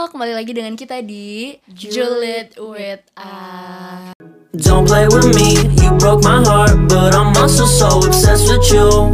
Halo, 0.00 0.16
kembali 0.16 0.32
lagi 0.32 0.56
dengan 0.56 0.80
kita 0.80 1.04
di 1.04 1.60
Juliet 1.76 2.56
with 2.56 3.04
Us. 3.20 4.16
Don't 4.56 4.88
play 4.88 5.04
with 5.04 5.28
me, 5.36 5.60
you 5.76 5.92
broke 6.00 6.24
my 6.24 6.40
heart, 6.40 6.72
but 6.88 7.12
I'm 7.12 7.36
also 7.36 7.68
so 7.68 8.00
obsessed 8.00 8.48
with 8.48 8.64
you. 8.72 9.12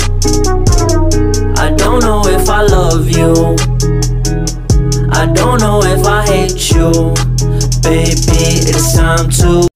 I 1.59 1.75
don't 1.75 2.07
know 2.07 2.23
if 2.31 2.47
I 2.47 2.63
love 2.63 3.11
you. 3.11 3.59
I 5.11 5.27
don't 5.27 5.59
know 5.59 5.83
if 5.83 6.07
I 6.07 6.23
hate 6.23 6.71
you. 6.71 6.95
Baby, 7.83 8.63
it's 8.71 8.95
time 8.95 9.27
to. 9.43 9.67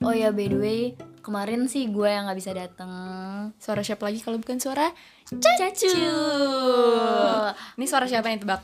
Oh 0.00 0.16
ya 0.16 0.32
by 0.32 0.48
the 0.48 0.56
way, 0.56 0.96
kemarin 1.22 1.70
sih 1.70 1.86
gue 1.88 2.08
yang 2.10 2.26
nggak 2.26 2.38
bisa 2.38 2.52
datang. 2.52 2.92
Suara 3.56 3.80
siapa 3.86 4.10
lagi 4.10 4.18
kalau 4.20 4.42
bukan 4.42 4.58
suara 4.58 4.90
Cacu. 5.32 5.88
Ini 7.78 7.86
suara 7.88 8.04
siapa 8.04 8.28
yang 8.28 8.42
tebak? 8.42 8.60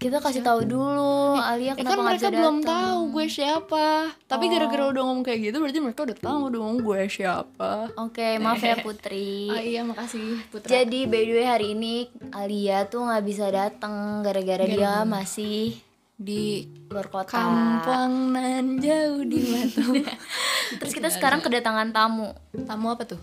Kita 0.00 0.16
kasih 0.16 0.40
tahu 0.40 0.64
dulu, 0.64 1.36
Eh 1.36 1.44
Alia 1.44 1.76
kan 1.76 1.84
kenapa 1.84 1.92
nggak 1.92 2.08
mereka 2.08 2.24
bisa 2.24 2.28
belum 2.32 2.56
tahu 2.64 3.00
gue 3.12 3.26
siapa. 3.28 3.86
Tapi 4.24 4.44
gara-gara 4.48 4.84
udah 4.88 5.02
ngomong 5.04 5.24
kayak 5.28 5.40
gitu 5.52 5.56
berarti 5.60 5.76
mereka 5.76 6.00
udah 6.08 6.16
tahu 6.16 6.42
dong 6.48 6.80
gue 6.80 7.00
siapa. 7.04 7.72
Oke, 8.00 8.40
maaf 8.40 8.64
ya 8.64 8.80
Putri. 8.80 9.52
Ah 9.52 9.60
iya 9.60 9.84
makasih 9.84 10.40
Putra. 10.48 10.72
Jadi 10.72 11.04
by 11.04 11.20
the 11.28 11.34
way 11.36 11.44
hari 11.44 11.76
ini 11.76 12.08
Alia 12.32 12.88
tuh 12.88 13.04
nggak 13.12 13.24
bisa 13.28 13.52
datang 13.52 14.24
gara-gara 14.24 14.64
dia 14.64 15.04
masih 15.04 15.76
di 16.16 16.64
luar 16.88 17.08
kota. 17.12 17.36
kampung 17.36 18.32
nan 18.32 18.80
jauh 18.80 19.20
di 19.24 19.40
mata. 19.52 19.84
Terus 20.78 20.92
kita 20.92 21.08
sekarang 21.10 21.40
kedatangan 21.40 21.90
tamu. 21.90 22.30
Tamu 22.54 22.86
apa 22.92 23.02
tuh? 23.02 23.20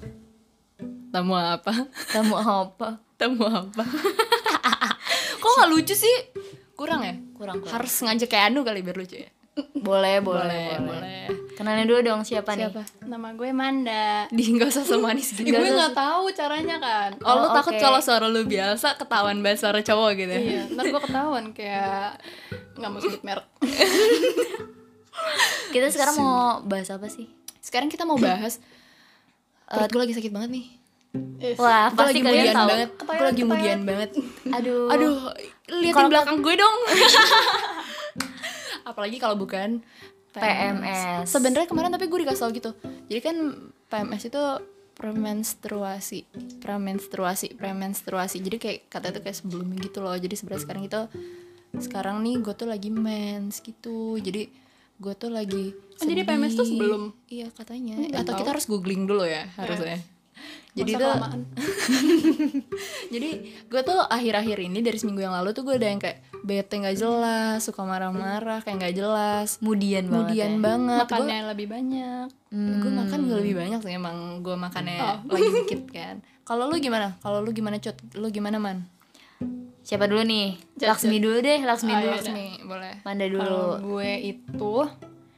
Tamu 1.08 1.34
apa? 1.34 1.74
Tamu 2.12 2.36
apa? 2.36 3.00
Tamu 3.20 3.46
apa? 3.46 3.84
Kok 5.42 5.52
nggak 5.54 5.70
lucu 5.72 5.96
sih? 5.96 6.16
Kurang 6.76 7.02
ya? 7.02 7.16
Kurang 7.34 7.64
kurang. 7.64 7.74
Harus 7.74 7.94
ngajak 8.04 8.28
kayak 8.28 8.52
Anu 8.52 8.62
kali 8.62 8.84
biar 8.84 8.98
lucu 8.98 9.18
ya. 9.18 9.30
Boleh, 9.74 10.22
boleh, 10.22 10.78
boleh. 10.78 11.26
Kenalin 11.58 11.90
dulu 11.90 12.06
dong 12.06 12.22
siapa, 12.22 12.54
Siapa? 12.54 12.86
Nama 13.02 13.34
gue 13.34 13.50
Manda. 13.50 14.30
Di 14.30 14.54
nggak 14.54 14.70
usah 14.70 14.86
semanis 14.86 15.34
gitu. 15.34 15.50
gue 15.50 15.58
nggak 15.74 15.98
tahu 15.98 16.30
caranya 16.30 16.78
kan. 16.78 17.18
Oh, 17.26 17.34
lu 17.42 17.48
Oh, 17.50 17.54
takut 17.58 17.74
kalau 17.82 17.98
suara 17.98 18.30
lu 18.30 18.46
biasa 18.46 18.94
ketahuan 18.94 19.42
bahas 19.42 19.58
suara 19.58 19.82
cowok 19.82 20.10
gitu 20.14 20.30
ya? 20.30 20.42
Iya, 20.46 20.62
ntar 20.78 20.86
gue 20.86 21.02
ketahuan 21.10 21.46
kayak 21.58 22.22
nggak 22.78 22.90
mau 22.94 23.02
sebut 23.02 23.22
merek. 23.26 23.48
Kita 25.74 25.88
sekarang 25.90 26.16
mau 26.22 26.62
bahas 26.62 26.94
apa 26.94 27.10
sih? 27.10 27.26
Sekarang 27.68 27.92
kita 27.92 28.08
mau 28.08 28.16
bahas 28.16 28.64
Perut 29.68 29.92
gue 29.92 30.00
lagi 30.00 30.16
sakit 30.16 30.32
banget 30.32 30.50
nih. 30.56 30.68
Wah, 31.60 31.92
Gue 31.92 32.00
pasti 32.00 32.20
lagi 32.20 32.22
kalian 32.24 32.56
tahu. 32.56 32.70
banget. 32.72 32.90
Gue 33.04 33.26
lagi 33.28 33.44
mudian 33.44 33.80
banget. 33.84 34.10
Aduh. 34.58 34.88
Aduh, 34.88 35.16
liatin 35.68 35.92
Kalau- 35.92 36.08
belakang 36.08 36.40
gue 36.40 36.56
dong. 36.56 36.78
Apalagi 38.90 39.20
kalau 39.20 39.36
bukan 39.36 39.84
PMS. 40.32 41.28
Sebenarnya 41.28 41.68
kemarin 41.68 41.92
tapi 41.92 42.08
gue 42.08 42.20
dikasih 42.24 42.42
tau 42.42 42.52
gitu. 42.56 42.72
Jadi 43.12 43.20
kan 43.20 43.36
PMS 43.92 44.32
itu 44.32 44.44
premenstruasi 44.96 46.20
premenstruasi 46.58 47.54
premenstruasi. 47.54 48.40
Jadi 48.40 48.58
kayak 48.58 48.80
kata 48.88 49.12
itu 49.12 49.20
kayak 49.20 49.38
sebelumnya 49.38 49.84
gitu 49.84 50.00
loh. 50.00 50.16
Jadi 50.16 50.32
sebenarnya 50.32 50.64
sekarang 50.64 50.84
itu 50.88 51.02
sekarang 51.78 52.16
nih 52.24 52.40
gue 52.40 52.54
tuh 52.56 52.72
lagi 52.72 52.88
mens 52.88 53.60
gitu. 53.60 54.16
Jadi 54.16 54.48
gue 54.98 55.14
tuh 55.14 55.30
lagi 55.30 55.74
Oh, 55.98 56.06
jadi 56.06 56.22
PMS 56.24 56.54
tuh 56.54 56.62
sedih. 56.62 56.78
sebelum? 56.78 57.04
iya 57.28 57.48
katanya 57.50 57.98
nggak 57.98 58.22
atau 58.22 58.32
tahu. 58.32 58.40
kita 58.40 58.50
harus 58.52 58.66
googling 58.68 59.04
dulu 59.04 59.24
ya 59.24 59.50
harusnya 59.56 59.98
jadi 60.72 60.92
Masa 60.94 61.02
tuh 61.02 61.42
jadi 63.14 63.30
gue 63.64 63.82
tuh 63.82 63.98
akhir-akhir 64.00 64.58
ini 64.62 64.80
dari 64.80 64.94
seminggu 64.96 65.20
yang 65.20 65.34
lalu 65.34 65.50
tuh 65.52 65.64
gue 65.64 65.74
udah 65.74 65.90
yang 65.90 65.98
kayak 65.98 66.22
bete 66.40 66.78
nggak 66.78 66.94
jelas 66.96 67.60
suka 67.60 67.82
marah-marah 67.82 68.62
kayak 68.62 68.78
nggak 68.78 68.96
jelas 68.96 69.58
Mudian 69.60 70.06
banget. 70.06 70.14
kemudian 70.30 70.52
ya. 70.52 70.62
banget 70.62 71.02
Makannya 71.04 71.38
lebih 71.50 71.68
banyak. 71.68 72.28
gue 72.54 72.92
makan 72.94 73.20
gak 73.26 73.38
lebih 73.38 73.56
banyak 73.58 73.80
sih 73.82 73.92
emang 73.92 74.18
gue 74.40 74.54
makannya 74.56 74.98
Oh. 75.00 75.18
lagi 75.28 75.50
dikit 75.58 75.82
kan 75.90 76.16
kalau 76.44 76.70
lu 76.70 76.78
gimana 76.78 77.18
kalau 77.20 77.42
lu 77.42 77.50
gimana 77.50 77.76
cut 77.78 77.98
lu 78.14 78.30
gimana 78.30 78.56
man 78.56 78.86
Siapa 79.82 80.04
dulu 80.04 80.20
nih? 80.22 80.60
Jat, 80.76 80.88
Laksmi 80.92 81.18
dulu 81.18 81.40
deh, 81.40 81.60
Laksmi 81.64 81.92
Ah, 81.92 82.00
dulu. 82.00 82.12
iya, 82.12 82.20
Laksmi 82.20 82.46
boleh 82.62 82.94
Manda 83.02 83.26
dulu. 83.26 83.40
Kalau 83.40 83.68
gue 83.80 84.12
itu, 84.22 84.74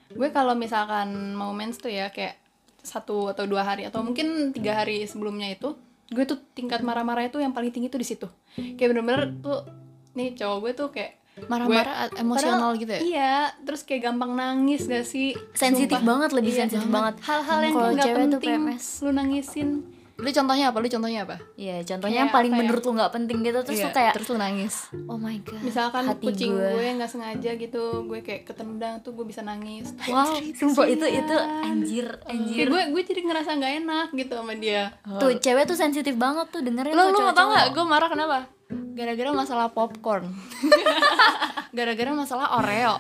gue 0.10 0.30
kalau 0.30 0.54
misalkan 0.54 1.08
mau 1.32 1.54
mens 1.54 1.78
tuh 1.78 1.90
ya 1.90 2.10
kayak 2.10 2.42
satu 2.82 3.30
atau 3.30 3.46
dua 3.46 3.62
hari 3.62 3.86
atau 3.86 4.02
mungkin 4.02 4.50
tiga 4.50 4.74
hari 4.76 5.06
sebelumnya 5.06 5.52
itu, 5.52 5.78
gue 6.10 6.26
tuh 6.26 6.42
tingkat 6.52 6.82
marah-marahnya 6.82 7.30
tuh 7.30 7.40
yang 7.40 7.54
paling 7.54 7.70
tinggi 7.70 7.88
tuh 7.88 8.02
di 8.02 8.08
situ. 8.08 8.26
Kayak 8.58 8.90
bener-bener 8.90 9.38
tuh, 9.38 9.70
nih 10.14 10.34
cowok 10.34 10.58
gue 10.60 10.72
tuh 10.74 10.88
kayak 10.90 11.12
marah-marah 11.46 12.12
emosional 12.18 12.76
gitu 12.76 12.90
ya 12.90 13.00
Iya, 13.00 13.36
terus 13.64 13.86
kayak 13.86 14.12
gampang 14.12 14.34
nangis 14.34 14.84
gak 14.84 15.06
sih? 15.06 15.32
Sensitif 15.54 16.02
banget, 16.02 16.34
lebih 16.34 16.52
Iya, 16.52 16.60
sensitif 16.66 16.90
banget. 16.90 17.16
Hal-hal 17.22 17.60
yang 17.62 17.74
nggak 17.76 17.96
cewek 18.02 18.18
tuh 18.26 18.40
penting 18.42 18.60
PMS. 18.66 18.86
lu 19.00 19.12
nangisin. 19.14 19.70
Lu 20.20 20.30
contohnya 20.30 20.66
apa 20.68 20.78
lu 20.78 20.88
contohnya 20.88 21.20
apa 21.24 21.36
Iya, 21.56 21.76
contohnya 21.82 22.12
Kayak 22.12 22.20
yang 22.22 22.32
paling 22.32 22.52
ya? 22.52 22.58
menurut 22.60 22.82
lu 22.82 22.92
nggak 22.94 23.12
penting 23.12 23.38
gitu 23.40 23.60
terus 23.62 23.78
Iya, 23.78 23.86
tuh 23.86 23.92
kayak 23.96 24.14
terus 24.14 24.28
lu 24.28 24.38
nangis 24.38 24.74
oh 25.08 25.16
my 25.16 25.38
god. 25.42 25.62
Misalkan 25.62 26.04
hati 26.06 26.26
kucing 26.26 26.52
gue. 26.52 26.70
gue 26.70 26.86
nggak 26.96 27.10
sengaja 27.10 27.52
gitu, 27.56 27.84
gue 28.04 28.20
kayak 28.20 28.42
ketendang 28.44 29.00
tuh 29.00 29.12
gue 29.12 29.24
bisa 29.24 29.42
nangis. 29.42 29.96
Wow, 30.06 30.36
sumpah 30.60 30.86
itu 30.86 31.06
itu 31.06 31.36
anjir, 31.64 32.08
anjir. 32.26 32.68
Kayak 32.68 32.70
gue 32.70 32.82
gue 32.92 33.04
jadi 33.06 33.22
ngerasa 33.24 33.50
nggak 33.56 33.74
enak 33.80 34.08
gitu 34.14 34.34
sama 34.36 34.54
dia. 34.54 34.84
Tuh, 35.18 35.32
cewek 35.36 35.64
tuh 35.66 35.78
sensitif 35.78 36.14
banget 36.14 36.46
tuh 36.50 36.60
dengerin 36.60 36.92
lu 36.92 37.02
tuh 37.02 37.12
lu 37.12 37.20
mau 37.22 37.34
tau 37.34 37.48
nggak 37.48 37.68
gue 37.72 37.86
marah 37.86 38.10
kenapa 38.10 38.38
gara-gara 39.00 39.32
masalah 39.32 39.72
popcorn 39.72 40.28
gara-gara 41.78 42.12
masalah 42.12 42.60
oreo 42.60 43.00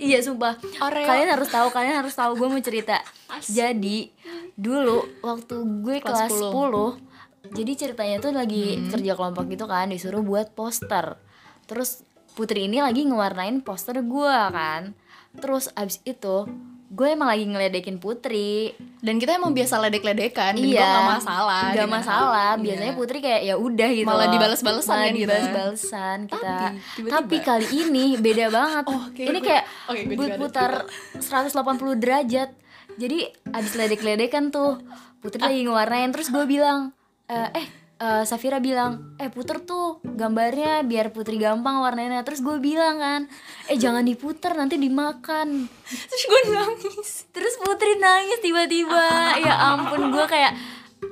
Iya 0.00 0.24
sumpah. 0.24 0.56
Oreo. 0.80 1.04
Kalian 1.04 1.28
harus 1.28 1.52
tahu, 1.52 1.68
kalian 1.68 2.00
harus 2.00 2.16
tahu 2.16 2.32
gue 2.40 2.48
mau 2.48 2.62
cerita. 2.64 3.04
Jadi 3.44 4.08
dulu 4.56 5.04
waktu 5.20 5.60
gue 5.84 6.00
Kelas 6.00 6.32
kelas 6.32 6.56
10, 6.56 7.52
jadi 7.52 7.72
ceritanya 7.76 8.16
tuh 8.24 8.32
lagi 8.32 8.80
kerja 8.88 9.12
kelompok 9.12 9.44
gitu 9.52 9.68
kan, 9.68 9.92
disuruh 9.92 10.24
buat 10.24 10.56
poster. 10.56 11.20
Terus 11.68 12.00
Putri 12.30 12.70
ini 12.70 12.78
lagi 12.78 13.04
ngewarnain 13.04 13.60
poster 13.60 14.00
gue 14.00 14.36
kan. 14.54 14.96
Terus 15.36 15.68
abis 15.76 16.00
itu 16.06 16.46
gue 16.90 17.06
emang 17.06 17.26
lagi 17.26 17.46
ngeledekin 17.46 17.96
Putri. 17.96 18.74
dan 18.98 19.16
kita 19.16 19.32
emang 19.32 19.54
biasa 19.54 19.78
ledek-ledekan 19.78 20.52
dan 20.52 20.60
iya. 20.60 20.74
gue 20.76 20.90
gak 20.90 21.08
masalah 21.16 21.64
Gak 21.70 21.88
masalah. 21.88 22.46
hal- 22.50 22.60
Biasanya 22.60 22.90
Iya. 22.90 22.98
Putri 22.98 23.18
kayak 23.20 23.40
ya 23.42 23.54
udah 23.56 23.90
gitu. 23.90 24.04
Malah 24.04 24.26
dibales-balesan 24.28 24.90
Malah 24.90 25.00
kan 25.00 25.08
kita. 25.08 25.20
dibales-balesan 25.22 26.18
kita. 26.26 26.42
Tapi, 26.42 26.66
tiba-tiba- 26.92 27.14
Tapi 27.16 27.36
kali 27.40 27.66
ini 27.72 28.04
beda 28.16 28.46
banget. 28.48 28.84
Oh, 28.90 29.00
oke, 29.06 29.22
ini 29.22 29.30
gue- 29.32 29.46
kayak 29.46 29.64
oke, 29.86 30.00
gue 30.10 30.26
ada 30.26 30.36
putar 30.36 30.72
180 31.16 31.94
derajat. 31.96 32.50
Jadi 32.92 33.18
abis 33.48 33.72
ledek-ledekan 33.72 34.50
tuh 34.50 34.82
Putri 35.16 35.38
lagi 35.38 35.62
ngewarnain 35.62 36.10
terus 36.10 36.28
gue 36.28 36.42
bilang 36.44 36.90
eh 37.24 37.48
eh 37.54 37.66
eh, 38.00 38.24
Safira 38.24 38.58
bilang 38.58 39.14
eh 39.20 39.28
puter 39.28 39.60
tuh 39.60 40.00
gambarnya 40.02 40.80
biar 40.88 41.12
Putri 41.12 41.36
gampang 41.36 41.84
warnainnya 41.84 42.24
terus 42.24 42.40
gue 42.40 42.56
bilang 42.56 42.96
kan 42.96 43.28
eh 43.68 43.76
jangan 43.76 44.02
diputer 44.02 44.56
nanti 44.56 44.80
dimakan. 44.80 45.68
Terus 45.84 46.24
gue 46.24 46.40
nangis. 46.50 47.10
Terus 47.30 47.54
Putri 47.60 48.00
nangis 48.00 48.40
tiba-tiba. 48.40 49.06
Ya 49.44 49.54
ampun 49.72 50.10
gue 50.10 50.24
kayak 50.26 50.56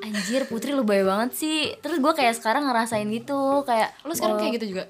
anjir 0.03 0.49
Putri 0.49 0.73
lu 0.73 0.83
baik 0.83 1.05
banget 1.05 1.31
sih. 1.37 1.77
Terus 1.79 2.01
gue 2.01 2.13
kayak 2.17 2.35
sekarang 2.41 2.67
ngerasain 2.67 3.07
gitu 3.13 3.63
kayak 3.69 3.93
lu 4.03 4.13
sekarang 4.17 4.37
oh, 4.37 4.41
kayak 4.41 4.57
gitu 4.59 4.77
juga? 4.77 4.85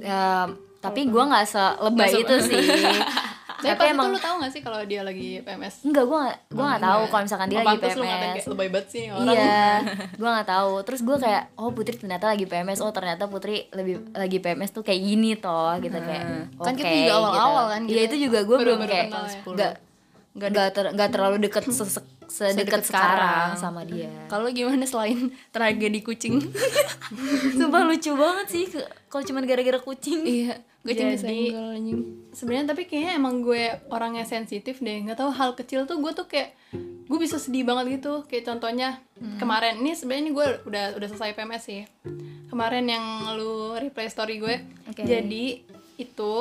ya, 0.00 0.48
tapi 0.80 1.08
gue 1.08 1.22
nggak 1.22 1.44
selebay 1.48 2.12
itu 2.24 2.36
sih 2.40 2.60
Tapi, 3.54 3.68
tapi 3.70 3.84
emang 3.90 4.06
itu 4.06 4.14
lu 4.14 4.20
tahu 4.20 4.34
gak 4.42 4.52
sih 4.52 4.62
kalau 4.62 4.80
dia 4.82 5.00
lagi 5.00 5.28
PMS? 5.40 5.74
enggak 5.86 6.04
gue 6.04 6.18
gak 6.18 6.38
gue 6.50 6.64
nggak 6.64 6.82
tahu 6.82 7.00
kalau 7.06 7.22
misalkan 7.22 7.48
dia 7.48 7.58
lagi 7.58 7.68
pantes 7.70 7.94
lu 7.94 8.02
PMS 8.02 8.18
kayak 8.18 8.46
lebay 8.50 8.68
banget 8.68 8.86
sih 8.90 9.04
orang. 9.08 9.26
iya 9.30 9.62
gue 10.20 10.30
nggak 10.30 10.48
tahu. 10.48 10.72
Terus 10.82 11.00
gue 11.00 11.16
kayak 11.22 11.42
oh 11.54 11.70
Putri 11.70 11.94
ternyata 11.94 12.24
lagi 12.26 12.44
PMS 12.44 12.78
oh 12.82 12.90
ternyata 12.90 13.24
Putri 13.30 13.56
lebih 13.70 13.94
lagi 14.10 14.38
PMS 14.42 14.70
tuh 14.74 14.82
kayak 14.82 15.00
gini 15.00 15.30
toh 15.38 15.72
gitu 15.78 15.94
kayak. 15.94 16.24
Kan 16.58 16.74
kita 16.74 16.90
juga 16.90 17.14
awal-awal 17.14 17.64
gitu. 17.64 17.72
kan, 17.72 17.80
iya 17.86 18.02
itu 18.04 18.16
juga 18.18 18.38
gue 18.42 18.56
belum 18.58 18.78
kayak 18.82 19.06
kenal 19.08 19.24
ya. 19.24 19.38
nggak 20.34 20.50
nggak 20.50 20.68
ter, 20.74 20.84
nggak 20.90 21.10
terlalu 21.14 21.36
deket 21.46 21.62
se- 21.70 22.02
sedekat 22.26 22.82
sekarang 22.82 23.54
sama 23.54 23.86
dia. 23.86 24.10
Kalau 24.26 24.50
gimana 24.50 24.82
selain 24.82 25.30
tragedi 25.54 26.02
kucing? 26.02 26.42
Sumpah 27.58 27.86
lucu 27.86 28.10
banget 28.18 28.46
sih 28.50 28.64
kalau 29.14 29.22
cuman 29.22 29.46
gara-gara 29.46 29.78
kucing 29.78 30.26
iya 30.26 30.58
kucing 30.82 31.14
Jadi- 31.14 31.14
disenggol 31.14 31.70
Sebenarnya 32.34 32.74
tapi 32.74 32.90
kayaknya 32.90 33.14
emang 33.14 33.46
gue 33.46 33.62
orangnya 33.88 34.26
sensitif 34.26 34.82
deh. 34.82 35.06
nggak 35.06 35.14
tahu 35.14 35.30
hal 35.30 35.54
kecil 35.54 35.86
tuh 35.86 36.02
gue 36.02 36.10
tuh 36.10 36.26
kayak 36.26 36.50
gue 37.06 37.18
bisa 37.22 37.38
sedih 37.38 37.62
banget 37.62 38.02
gitu. 38.02 38.26
Kayak 38.26 38.50
contohnya 38.50 38.98
kemarin 39.38 39.78
ini 39.78 39.94
sebenarnya 39.94 40.22
ini 40.26 40.32
gue 40.34 40.46
udah 40.66 40.84
udah 40.98 41.08
selesai 41.08 41.30
PMS 41.30 41.62
sih. 41.62 41.86
Kemarin 42.50 42.90
yang 42.90 43.06
lu 43.38 43.78
replay 43.78 44.10
story 44.10 44.42
gue. 44.42 44.66
Oke. 44.90 45.06
Jadi 45.06 45.62
itu 45.94 46.32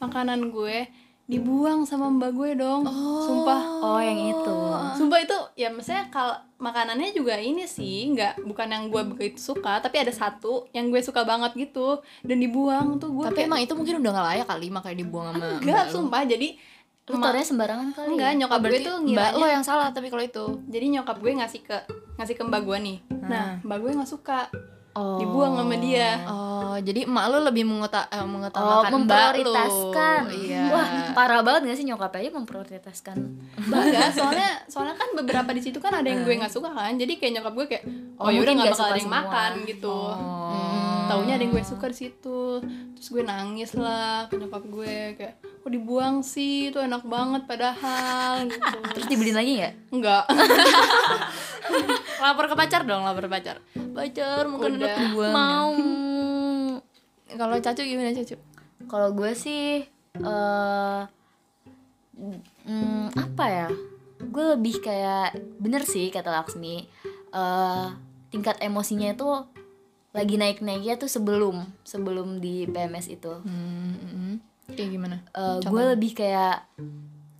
makanan 0.00 0.48
gue 0.48 0.88
dibuang 1.24 1.82
sama 1.82 2.10
mbak 2.10 2.30
gue 2.30 2.50
dong. 2.54 2.84
Sumpah. 3.24 3.60
oh 3.80 3.96
yang 3.96 4.20
itu. 4.20 4.56
Sumpah 4.94 5.18
itu 5.18 5.36
ya 5.54 5.68
maksudnya 5.68 6.08
kalau 6.08 6.36
makanannya 6.56 7.10
juga 7.10 7.34
ini 7.34 7.64
sih 7.64 8.08
nggak 8.10 8.44
bukan 8.44 8.68
yang 8.68 8.84
gue 8.86 9.02
begitu 9.06 9.40
suka 9.42 9.76
tapi 9.78 9.96
ada 9.96 10.10
satu 10.10 10.68
yang 10.70 10.88
gue 10.88 11.00
suka 11.00 11.22
banget 11.22 11.56
gitu. 11.58 12.00
Dan 12.20 12.38
dibuang 12.38 12.96
tuh 12.96 13.08
gue 13.10 13.24
tapi 13.24 13.44
emang 13.44 13.58
itu 13.58 13.72
mungkin 13.72 13.98
udah 13.98 14.12
gak 14.12 14.26
layak 14.26 14.46
kali 14.46 14.68
makanya 14.68 14.98
dibuang 14.98 15.26
sama 15.32 15.46
enggak 15.58 15.84
sumpah. 15.88 16.22
Jadi 16.24 16.48
Lu 17.04 17.16
emak- 17.16 17.24
taruhnya 17.26 17.46
sembarangan 17.46 17.88
kali. 17.90 18.08
enggak 18.10 18.30
nyokap 18.34 18.52
gue 18.54 18.64
berarti 18.66 18.80
tuh 18.82 18.96
mbak 18.96 19.04
ngiranya 19.06 19.36
lo 19.36 19.46
yang 19.46 19.64
salah 19.64 19.88
tapi 19.90 20.06
kalau 20.08 20.24
itu. 20.24 20.46
Jadi 20.66 20.86
nyokap 20.90 21.16
gue 21.18 21.32
ngasih 21.34 21.60
ke 21.62 21.76
ngasih 22.14 22.34
ke 22.34 22.42
mbak 22.42 22.62
gue 22.62 22.78
nih. 22.78 22.98
Nah 23.22 23.46
mbak 23.60 23.78
gue 23.80 23.90
nggak 23.92 24.10
suka 24.10 24.52
Oh. 24.94 25.18
dibuang 25.18 25.58
sama 25.58 25.74
dia 25.76 26.22
oh 26.24 26.52
jadi 26.76 27.02
emak 27.02 27.24
lo 27.28 27.38
lebih 27.44 27.62
menguta 27.62 28.06
eh, 28.06 28.16
Oh, 28.16 28.26
mengutamakan 28.26 28.82
lo 28.84 28.94
memprioritaskan. 28.96 30.20
iya 30.32 30.62
Wah, 30.68 30.86
parah 31.10 31.38
banget 31.40 31.60
gak 31.66 31.78
sih 31.78 31.84
nyokap 31.84 32.10
aja 32.12 32.30
memprioritaskan. 32.30 33.16
enggak 33.60 34.10
soalnya 34.16 34.50
soalnya 34.66 34.94
kan 34.94 35.08
beberapa 35.12 35.50
di 35.50 35.60
situ 35.60 35.78
kan 35.78 35.92
ada 35.92 36.04
yang 36.04 36.22
gue 36.22 36.34
nggak 36.36 36.48
suka 36.48 36.70
kan 36.70 36.94
jadi 36.94 37.10
kayak 37.12 37.32
nyokap 37.36 37.52
gue 37.52 37.66
kayak 37.68 37.84
oh, 38.16 38.26
Oh, 38.26 38.30
yaudah 38.30 38.52
nggak 38.52 38.70
bakal 38.72 38.86
ada 38.86 38.96
yang 38.96 39.02
semua. 39.04 39.22
makan 39.22 39.52
gitu 39.64 39.98
Oh. 40.14 41.06
taunya 41.06 41.32
ada 41.32 41.42
yang 41.42 41.52
gue 41.52 41.64
suka 41.64 41.86
di 41.86 41.96
situ 41.96 42.40
terus 42.92 43.08
gue 43.08 43.22
nangis 43.22 43.70
lah 43.74 44.24
ke 44.26 44.34
nyokap 44.34 44.62
gue 44.64 44.94
kayak 45.14 45.34
kok 45.42 45.70
dibuang 45.70 46.20
sih 46.20 46.68
itu 46.68 46.78
enak 46.78 47.02
banget 47.04 47.44
padahal 47.44 48.44
gitu 48.44 48.78
Terus 48.94 49.06
dibeliin 49.06 49.34
lagi 49.34 49.52
nggak? 49.58 49.72
enggak 49.90 50.24
lapor 52.24 52.48
ke 52.48 52.56
pacar 52.56 52.82
dong 52.88 53.04
lapor 53.04 53.28
ke 53.28 53.32
pacar 53.32 53.56
pacar 53.92 54.48
mungkin 54.48 54.80
Udah. 54.80 54.96
dibuang 54.96 55.32
Mau. 55.32 55.72
kalau 57.40 57.56
cacu 57.58 57.82
gimana 57.84 58.14
cacu 58.14 58.36
Kalau 58.84 59.12
gue 59.12 59.32
sih 59.32 59.84
eh 60.14 61.00
hmm, 62.64 63.06
apa 63.16 63.44
ya? 63.48 63.68
Gue 64.24 64.54
lebih 64.54 64.78
kayak 64.80 65.34
bener 65.58 65.82
sih 65.82 66.08
kata 66.12 66.30
Laksmi. 66.30 66.86
eh 67.34 67.86
tingkat 68.30 68.58
emosinya 68.62 69.14
itu 69.14 69.30
lagi 70.14 70.38
naik-naiknya 70.38 70.94
tuh 70.94 71.10
sebelum 71.10 71.66
sebelum 71.82 72.38
di 72.38 72.66
PMS 72.70 73.10
itu. 73.10 73.34
hmm, 73.42 73.94
hmm. 73.98 74.34
kayak 74.74 74.90
gimana 74.94 75.16
Eh, 75.34 75.58
gue 75.66 75.82
lebih 75.90 76.14
kayak 76.14 76.62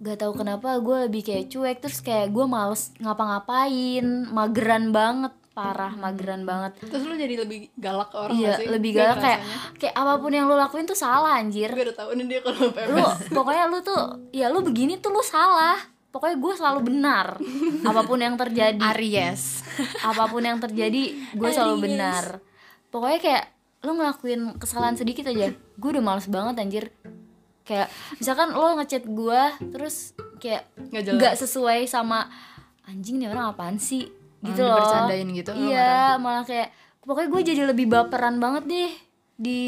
gak 0.03 0.19
tahu 0.21 0.33
kenapa 0.35 0.79
gue 0.83 1.07
lebih 1.07 1.23
kayak 1.23 1.51
cuek 1.51 1.79
terus 1.83 2.01
kayak 2.03 2.31
gue 2.35 2.45
males 2.47 2.91
ngapa-ngapain. 2.99 4.29
Mageran 4.31 4.91
banget 4.91 5.33
parah 5.55 5.95
mageran 5.95 6.43
banget. 6.43 6.83
Terus 6.83 7.07
lu 7.07 7.15
jadi 7.15 7.47
lebih 7.47 7.71
galak 7.79 8.11
ke 8.11 8.19
orang 8.19 8.35
iya 8.35 8.59
sih? 8.59 8.67
lebih 8.67 8.91
Gue 8.91 9.07
galak 9.07 9.23
kayak 9.23 9.41
kayak 9.79 9.95
apa 9.95 10.13
pun 10.19 10.33
yang 10.35 10.51
lu 10.51 10.59
lakuin 10.59 10.85
tuh 10.85 10.99
salah 10.99 11.39
anjir. 11.39 11.71
Gue 11.71 11.87
udah 11.87 11.97
tahu 11.97 12.11
nih 12.19 12.27
dia 12.27 12.41
kalau 12.43 12.75
PMS 12.75 12.91
lu 12.91 13.07
pokoknya 13.31 13.65
lu 13.71 13.79
tuh 13.87 14.01
ya 14.35 14.47
lu 14.51 14.61
begini 14.67 14.99
tuh 14.99 15.15
lu 15.15 15.23
salah. 15.23 15.79
Pokoknya 16.11 16.37
gue 16.39 16.53
selalu 16.59 16.81
benar. 16.91 17.27
Apa 17.91 18.03
pun 18.07 18.19
yang 18.19 18.35
terjadi. 18.35 18.83
Aries. 18.95 19.63
Apa 20.03 20.27
pun 20.27 20.43
yang 20.43 20.59
terjadi 20.59 21.15
gue 21.39 21.51
selalu 21.55 21.91
benar. 21.91 22.43
Pokoknya 22.91 23.19
kayak 23.23 23.45
lu 23.85 23.93
ngelakuin 24.01 24.57
kesalahan 24.57 24.97
sedikit 24.97 25.29
aja 25.29 25.53
gue 25.53 25.89
udah 25.93 26.01
males 26.01 26.25
banget 26.27 26.57
anjir 26.57 26.85
kayak 27.65 27.89
misalkan 28.15 28.53
lo 28.53 28.77
ngechat 28.77 29.05
gue 29.05 29.43
terus 29.73 30.13
kayak 30.37 30.69
Nggak 30.93 31.03
jelas. 31.03 31.17
nggak 31.17 31.35
sesuai 31.41 31.81
sama 31.85 32.29
anjing 32.85 33.17
nih 33.17 33.29
orang 33.29 33.51
apaan 33.51 33.77
sih? 33.77 34.05
Gitu 34.41 34.61
Malah 34.61 35.09
loh. 35.09 35.33
gitu, 35.33 35.51
lo 35.51 35.65
iya 35.65 36.15
malah 36.17 36.45
kayak 36.45 36.69
pokoknya 37.01 37.29
gue 37.29 37.41
jadi 37.43 37.63
lebih 37.67 37.89
baperan 37.89 38.37
banget 38.37 38.65
deh 38.65 38.93
di 39.35 39.63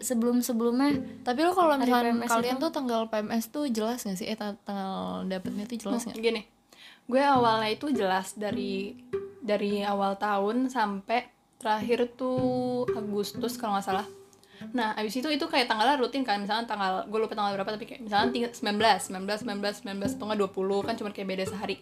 sebelum 0.00 0.40
sebelumnya 0.40 0.96
tapi 1.22 1.40
lo 1.40 1.52
kalau 1.52 1.76
misalnya 1.76 2.10
PMS 2.18 2.30
kalian 2.32 2.56
itu? 2.56 2.62
tuh 2.64 2.70
tanggal 2.72 3.00
PMS 3.06 3.44
tuh 3.46 3.64
jelas 3.68 4.00
gak 4.00 4.16
sih? 4.16 4.26
Eh 4.26 4.34
ta- 4.34 4.58
tanggal 4.58 5.22
dapetnya 5.24 5.64
tuh 5.64 5.76
jelas 5.78 6.02
nggak? 6.02 6.16
Gini 6.16 6.42
gue 7.04 7.20
awalnya 7.20 7.68
itu 7.68 7.92
jelas 7.92 8.32
dari 8.32 8.96
dari 9.38 9.84
awal 9.84 10.16
tahun 10.16 10.66
sampai 10.66 11.28
terakhir 11.60 12.16
tuh 12.16 12.88
Agustus 12.90 13.54
kalau 13.54 13.76
nggak 13.76 13.84
salah 13.84 14.06
nah 14.72 14.94
abis 14.94 15.20
itu 15.20 15.28
itu 15.28 15.44
kayak 15.44 15.68
tanggalnya 15.68 16.00
rutin 16.00 16.22
kan. 16.22 16.40
Misalnya 16.40 16.64
tanggal 16.64 17.04
gue 17.04 17.18
lupa 17.20 17.34
tanggal 17.34 17.52
berapa 17.58 17.74
tapi 17.76 17.84
kayak 17.84 18.02
misalnya 18.06 18.28
ting- 18.32 18.48
19 18.48 19.12
19 19.12 19.44
19 19.44 19.84
19 19.84 20.16
atau 20.16 20.24
nggak 20.30 20.40
20 20.54 20.86
kan 20.86 20.94
cuma 20.96 21.10
kayak 21.12 21.28
beda 21.28 21.44
sehari. 21.44 21.76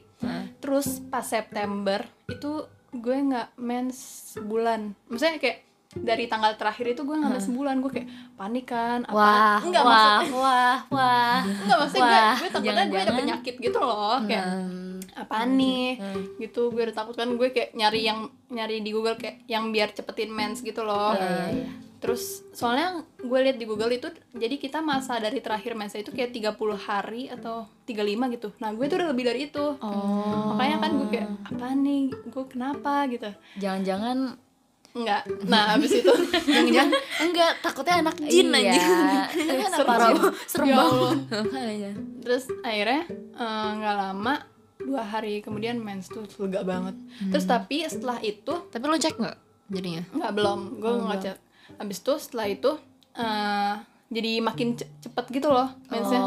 Terus 0.59 0.99
pas 1.07 1.23
September 1.23 2.03
itu 2.27 2.67
gue 2.93 3.17
nggak 3.17 3.57
mens 3.57 3.97
sebulan. 4.37 4.93
Maksudnya 5.09 5.39
kayak 5.39 5.59
dari 5.93 6.25
tanggal 6.25 6.57
terakhir 6.57 6.97
itu 6.97 7.05
gue 7.05 7.17
nggak 7.21 7.33
mens 7.37 7.45
sebulan 7.45 7.77
gue 7.85 7.91
kayak 7.93 8.09
panik 8.33 8.67
kan 8.73 9.05
apa? 9.05 9.13
Wah 9.13 9.59
enggak 9.61 9.85
wah 9.85 9.93
maksud 9.93 10.35
wah 10.41 10.79
wah. 10.89 11.39
Enggak 11.45 11.79
maksudnya 11.85 12.01
gue 12.01 12.13
Wah, 12.13 12.35
gue 12.41 12.49
takutnya 12.49 12.85
gue 12.89 13.01
ada 13.05 13.13
penyakit 13.13 13.55
gitu 13.61 13.79
loh 13.79 14.17
kayak 14.25 14.47
apa 15.13 15.37
nih? 15.45 16.01
Gitu 16.41 16.63
gue 16.73 16.83
udah 16.89 16.97
takut 16.97 17.13
kan 17.13 17.29
gue 17.29 17.49
kayak 17.53 17.77
nyari 17.77 18.09
yang 18.09 18.33
nyari 18.49 18.81
di 18.81 18.91
Google 18.93 19.21
kayak 19.21 19.45
yang 19.45 19.69
biar 19.69 19.93
cepetin 19.93 20.33
mens 20.33 20.65
gitu 20.65 20.81
loh. 20.81 21.13
Iya, 21.13 21.69
terus 22.01 22.41
soalnya 22.57 23.05
gue 23.21 23.39
lihat 23.45 23.61
di 23.61 23.69
Google 23.69 23.93
itu 23.93 24.09
jadi 24.33 24.57
kita 24.57 24.81
masa 24.81 25.21
dari 25.21 25.45
terakhir 25.45 25.77
mens 25.77 25.93
itu 25.93 26.09
kayak 26.09 26.33
30 26.33 26.57
hari 26.81 27.29
atau 27.29 27.69
35 27.85 28.35
gitu. 28.41 28.49
Nah 28.65 28.73
gue 28.73 28.89
tuh 28.89 28.97
udah 28.97 29.09
lebih 29.13 29.25
dari 29.29 29.41
itu. 29.53 29.77
Makanya 30.57 30.77
kan 30.81 30.91
gue 30.97 31.09
kayak 31.13 31.29
apa 31.53 31.67
nih? 31.77 32.03
Gue 32.33 32.45
kenapa? 32.49 33.05
Gitu. 33.13 33.29
Jangan-jangan 33.61 34.41
enggak. 34.93 35.23
Nah 35.49 35.77
habis 35.77 35.91
itu. 35.97 36.13
Jangan 36.73 36.89
enggak 37.25 37.51
takutnya 37.65 37.95
anak 38.05 38.17
jin 38.29 38.53
iya 38.53 38.73
aja 39.29 39.67
Serem 39.73 39.89
parah 39.89 40.11
serem 40.45 40.67
Ya 40.69 40.77
banget. 40.77 41.19
Terus 42.25 42.45
akhirnya 42.61 43.03
eh, 43.13 43.69
nggak 43.81 43.97
lama 43.97 44.35
dua 44.83 45.03
hari 45.07 45.39
kemudian 45.41 45.79
mens 45.79 46.11
tuh 46.11 46.27
lega 46.43 46.63
banget. 46.67 46.97
Terus 47.31 47.45
tapi 47.49 47.87
setelah 47.89 48.19
itu 48.21 48.55
tapi 48.69 48.85
lo 48.85 48.97
cek 48.99 49.17
nggak 49.17 49.37
jadinya? 49.73 50.03
Nggak 50.13 50.33
belum. 50.37 50.61
Gue 50.81 50.93
ngecek 51.09 51.37
abis 51.81 51.99
itu 52.05 52.15
setelah 52.21 52.47
itu 52.53 52.71
eh, 53.17 53.75
jadi 54.13 54.39
makin 54.39 54.77
ce- 54.77 54.85
cepet 55.01 55.25
gitu 55.33 55.49
loh 55.49 55.73
mensnya. 55.89 56.21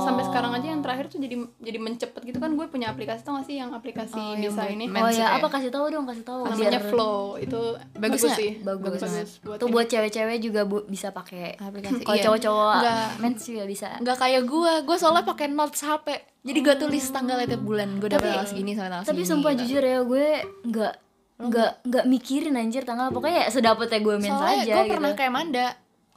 Sampai 0.00 0.24
sekarang 0.24 0.48
aja 0.50 0.64
yang 0.66 0.80
terakhir 0.80 1.06
tuh 1.06 1.20
jadi 1.20 1.36
jadi 1.58 1.76
mencepet 1.76 2.22
gitu 2.24 2.38
kan 2.38 2.50
gue 2.50 2.66
punya 2.66 2.88
aplikasi 2.88 3.20
tau 3.20 3.36
gak 3.36 3.44
sih 3.44 3.56
yang 3.56 3.68
aplikasi 3.70 4.16
Oh, 4.16 4.32
bisa 4.32 4.58
buat 4.58 4.72
ini? 4.72 4.84
Oh 4.86 4.92
Mens 5.04 5.12
ya 5.12 5.20
ya? 5.20 5.28
apa? 5.36 5.46
Kasih 5.46 5.68
tahu 5.68 5.86
dong 5.88 6.04
kasih 6.04 6.24
tahu. 6.24 6.42
Namanya 6.42 6.70
biar- 6.74 6.88
Flow 6.88 7.36
itu 7.36 7.60
Bagus 7.92 8.22
bagus, 8.22 8.32
sih. 8.34 8.50
Bagus, 8.58 9.00
buat 9.38 9.58
tuh 9.58 9.68
buat 9.68 9.86
cewek-cewek 9.86 10.38
juga 10.40 10.64
bu, 10.64 10.82
bisa 10.84 11.08
pakai. 11.10 11.54
Aplikasi, 11.54 12.00
kalau 12.00 12.16
iya. 12.16 12.24
cowok-cowok 12.24 12.74
Nggak. 12.78 13.06
mens 13.18 13.40
juga 13.44 13.64
bisa. 13.64 13.88
Nggak 13.98 14.16
kayak 14.18 14.42
gue 14.42 14.72
gue 14.82 14.96
soalnya 14.96 15.22
pakai 15.22 15.46
notes 15.46 15.80
HP 15.80 16.06
jadi 16.40 16.58
gue 16.58 16.74
tulis 16.78 17.04
tanggalnya 17.06 17.46
tiap 17.46 17.60
bulan. 17.60 17.88
Gue 17.98 18.08
dapet 18.08 18.24
Tapi- 18.24 18.32
tanggal 18.32 18.48
segini 18.48 18.72
sampai 18.72 18.88
tanggal 18.88 19.04
tapi 19.04 19.20
segini 19.20 19.30
sumpah 19.30 19.52
gitu. 19.52 19.60
jujur 19.62 19.82
ya 19.84 19.98
gue 20.00 20.26
nggak 20.64 20.94
nggak 21.38 21.70
nggak? 21.84 22.04
mikirin 22.06 22.54
anjir 22.54 22.82
tanggal. 22.82 23.12
Pokoknya 23.12 23.44
ya 23.44 23.48
sedapetnya 23.48 24.00
gue 24.00 24.16
mens 24.16 24.32
aja 24.32 24.64
gue 24.64 24.80
gitu. 24.80 24.90
pernah 24.90 25.12
kayak 25.12 25.30
Manda 25.30 25.68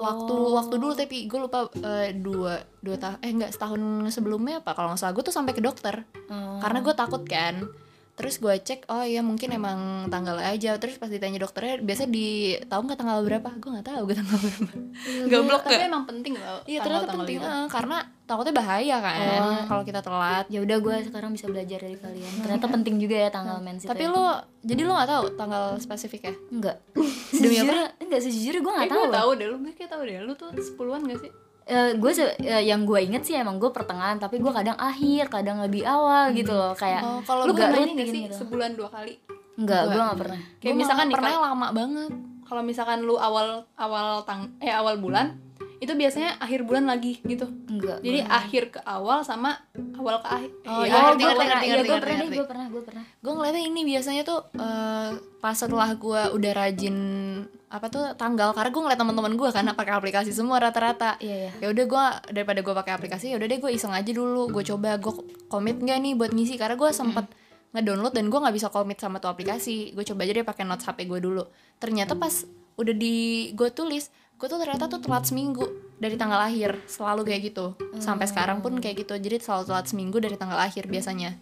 waktu 0.01 0.34
waktu 0.34 0.75
dulu 0.81 0.93
tapi 0.98 1.29
gue 1.29 1.39
lupa 1.39 1.70
eh, 1.77 2.17
dua 2.17 2.58
dua 2.81 2.96
tahun 2.98 3.17
eh 3.22 3.31
enggak 3.31 3.51
setahun 3.53 3.81
sebelumnya 4.10 4.65
apa 4.65 4.74
kalau 4.74 4.91
nggak 4.91 5.00
salah. 5.00 5.13
Gue 5.13 5.24
tuh 5.24 5.36
sampai 5.36 5.53
ke 5.53 5.62
dokter. 5.62 6.03
Oh. 6.31 6.63
karena 6.63 6.79
gue 6.79 6.93
takut 6.96 7.24
kan 7.27 7.67
terus 8.22 8.38
gue 8.38 8.54
cek 8.54 8.86
oh 8.94 9.01
iya 9.01 9.25
mungkin 9.25 9.50
emang 9.50 10.06
tanggal 10.13 10.38
aja. 10.38 10.78
Terus 10.78 11.01
pas 11.01 11.10
ditanya 11.10 11.42
dokternya 11.42 11.82
biasa 11.82 12.06
di 12.06 12.54
tahu 12.70 12.86
nggak 12.86 13.00
tanggal 13.01 13.25
berapa? 13.25 13.50
Gue 13.58 13.70
nggak 13.74 13.88
tahu 13.90 14.01
gue 14.06 14.16
tanggal 14.22 14.38
berapa. 14.38 14.72
Goblok 15.25 15.62
tapi 15.66 15.82
gak 15.82 15.90
emang 15.90 16.06
penting 16.06 16.34
loh 16.38 16.62
iya 16.70 16.80
ternyata 16.86 17.18
penting 17.18 17.42
eh, 17.42 17.66
karena 17.66 17.98
takutnya 18.30 18.54
bahaya 18.54 18.96
kan 19.01 19.18
kalau 19.66 19.84
kita 19.84 20.00
telat. 20.06 20.46
Ya 20.54 20.62
udah 20.62 20.78
gue 20.78 20.96
sekarang 21.10 21.34
bisa 21.34 21.50
belajar 21.50 21.82
dari 21.82 21.98
kalian. 21.98 22.34
Ternyata 22.46 22.66
penting 22.70 22.96
juga 23.01 23.16
ya 23.18 23.30
tanggal 23.34 23.58
mens 23.60 23.82
itu 23.82 23.90
tapi 23.90 24.06
ya. 24.06 24.13
lo 24.13 24.38
jadi 24.62 24.82
lo 24.86 24.94
nggak 24.94 25.10
tahu 25.10 25.24
tanggal 25.34 25.63
spesifik 25.82 26.22
ya? 26.30 26.34
Enggak 26.54 26.78
sejujurnya 27.34 27.98
enggak 27.98 28.22
sejujurnya 28.22 28.62
gue 28.62 28.74
nggak 28.78 28.86
Kayak 28.86 28.94
tahu. 28.94 29.04
gue 29.04 29.18
tahu 29.18 29.30
deh 29.34 29.48
lu 29.50 29.58
gue 29.66 29.74
kayak 29.74 29.90
tahu 29.90 30.01
deh. 30.06 30.16
Lu 30.22 30.34
tuh 30.38 30.50
sepuluhan 30.62 31.01
gak 31.10 31.20
sih 31.25 31.32
Eh, 31.72 31.96
gue 31.96 32.12
se- 32.12 32.36
eh, 32.38 32.63
yang 32.66 32.84
gue 32.84 33.00
inget 33.00 33.24
sih 33.24 33.32
emang 33.34 33.56
gue 33.56 33.72
pertengahan 33.72 34.18
tapi 34.18 34.38
gue 34.38 34.51
kadang 34.51 34.75
akhir 34.75 35.32
kadang 35.32 35.58
lebih 35.58 35.88
awal 35.88 36.30
gitu 36.34 36.51
loh 36.51 36.75
kayak 36.75 37.00
Oh, 37.00 37.24
kalau 37.24 37.48
lu 37.48 37.56
pernah 37.56 37.80
ini 37.80 37.96
gak 37.96 38.08
sih 38.08 38.22
gitu. 38.25 38.36
sebulan 38.38 38.75
dua 38.75 38.90
kali. 38.90 39.16
Enggak 39.54 39.82
gue 39.86 40.01
nggak 40.01 40.20
pernah. 40.20 40.40
kayak 40.58 40.68
Gua 40.70 40.80
misalkan 40.80 41.06
nih 41.06 41.16
pernah 41.16 41.32
lama 41.42 41.68
banget. 41.72 42.12
kalau 42.44 42.62
misalkan 42.62 43.00
lu 43.01 43.16
awal 43.16 43.48
awal 43.74 44.08
tang 44.22 44.51
eh 44.60 44.68
awal 44.70 44.96
bulan 44.98 45.40
itu 45.78 45.96
biasanya 45.96 46.36
akhir 46.38 46.62
bulan 46.62 46.84
lagi 46.86 47.24
gitu. 47.24 47.48
Enggak. 47.66 48.00
Jadi 48.01 48.20
akhir 48.22 48.63
ke 48.70 48.80
awal 48.84 49.24
sama 49.24 49.56
awal 49.94 50.20
ke 50.20 50.28
akhir 50.30 50.50
Oh, 50.62 50.84
Iya, 50.84 50.86
iya, 50.86 50.94
oh 50.94 51.01
ngerti, 51.08 51.24
gue 51.24 51.32
pernah 51.34 51.62
iya 51.62 51.75
gue 51.80 51.98
pernah 51.98 52.28
gue 52.28 52.46
pernah 52.46 52.66
gue 52.68 52.84
pernah. 52.84 53.04
Gue 53.18 53.32
ngeliatnya 53.32 53.63
ini 53.63 53.82
biasanya 53.88 54.22
tuh 54.22 54.40
eh, 54.54 55.10
pas 55.40 55.56
setelah 55.56 55.90
gue 55.96 56.22
udah 56.30 56.51
rajin 56.54 56.98
apa 57.72 57.88
tuh 57.88 58.04
tanggal. 58.20 58.51
Karena 58.51 58.70
gue 58.70 58.82
ngeliat 58.84 59.00
teman-teman 59.00 59.34
gue 59.40 59.50
kan 59.50 59.63
pakai 59.72 59.94
aplikasi 59.96 60.36
semua 60.36 60.60
rata-rata. 60.60 61.16
Iya, 61.24 61.48
iya. 61.48 61.51
ya 61.63 61.68
udah 61.72 61.86
gue 61.88 62.06
daripada 62.36 62.60
gue 62.60 62.74
pakai 62.75 62.94
aplikasi 63.00 63.32
ya 63.32 63.40
udah 63.40 63.48
deh 63.48 63.60
gue 63.63 63.72
iseng 63.72 63.96
aja 63.96 64.12
dulu. 64.12 64.51
Gue 64.51 64.68
coba 64.68 65.00
gue 65.00 65.13
komit 65.48 65.80
nggak 65.80 65.98
nih 66.04 66.13
buat 66.20 66.36
ngisi? 66.36 66.60
Karena 66.60 66.75
gue 66.75 66.92
sempet 66.92 67.25
ngedownload 67.72 68.12
dan 68.12 68.28
gue 68.28 68.40
nggak 68.44 68.56
bisa 68.60 68.68
komit 68.68 69.00
sama 69.00 69.24
tuh 69.24 69.32
aplikasi. 69.32 69.96
Gue 69.96 70.04
coba 70.04 70.28
aja 70.28 70.32
deh 70.36 70.46
pakai 70.46 70.63
notes 70.68 70.84
hp 70.84 71.00
gue 71.08 71.20
dulu. 71.24 71.44
Ternyata 71.80 72.20
pas 72.20 72.44
udah 72.75 72.96
di 72.96 73.50
gue 73.56 73.70
tulis 73.72 74.12
gue 74.12 74.50
tuh 74.50 74.58
ternyata 74.58 74.90
tuh 74.90 74.98
telat 74.98 75.24
seminggu 75.24 75.63
dari 75.96 76.20
tanggal 76.20 76.44
akhir. 76.44 76.75
Selalu 76.92 77.24
kayak 77.24 77.42
gitu. 77.56 77.80
Sampai 78.04 78.28
sekarang 78.28 78.60
pun 78.60 78.75
kayak 78.84 79.08
gitu. 79.08 79.16
Jadi 79.16 79.40
selalu 79.40 79.72
telat 79.72 79.88
seminggu 79.88 80.20
dari 80.20 80.36
tanggal 80.36 80.60
akhir 80.60 80.92
biasanya. 80.92 81.40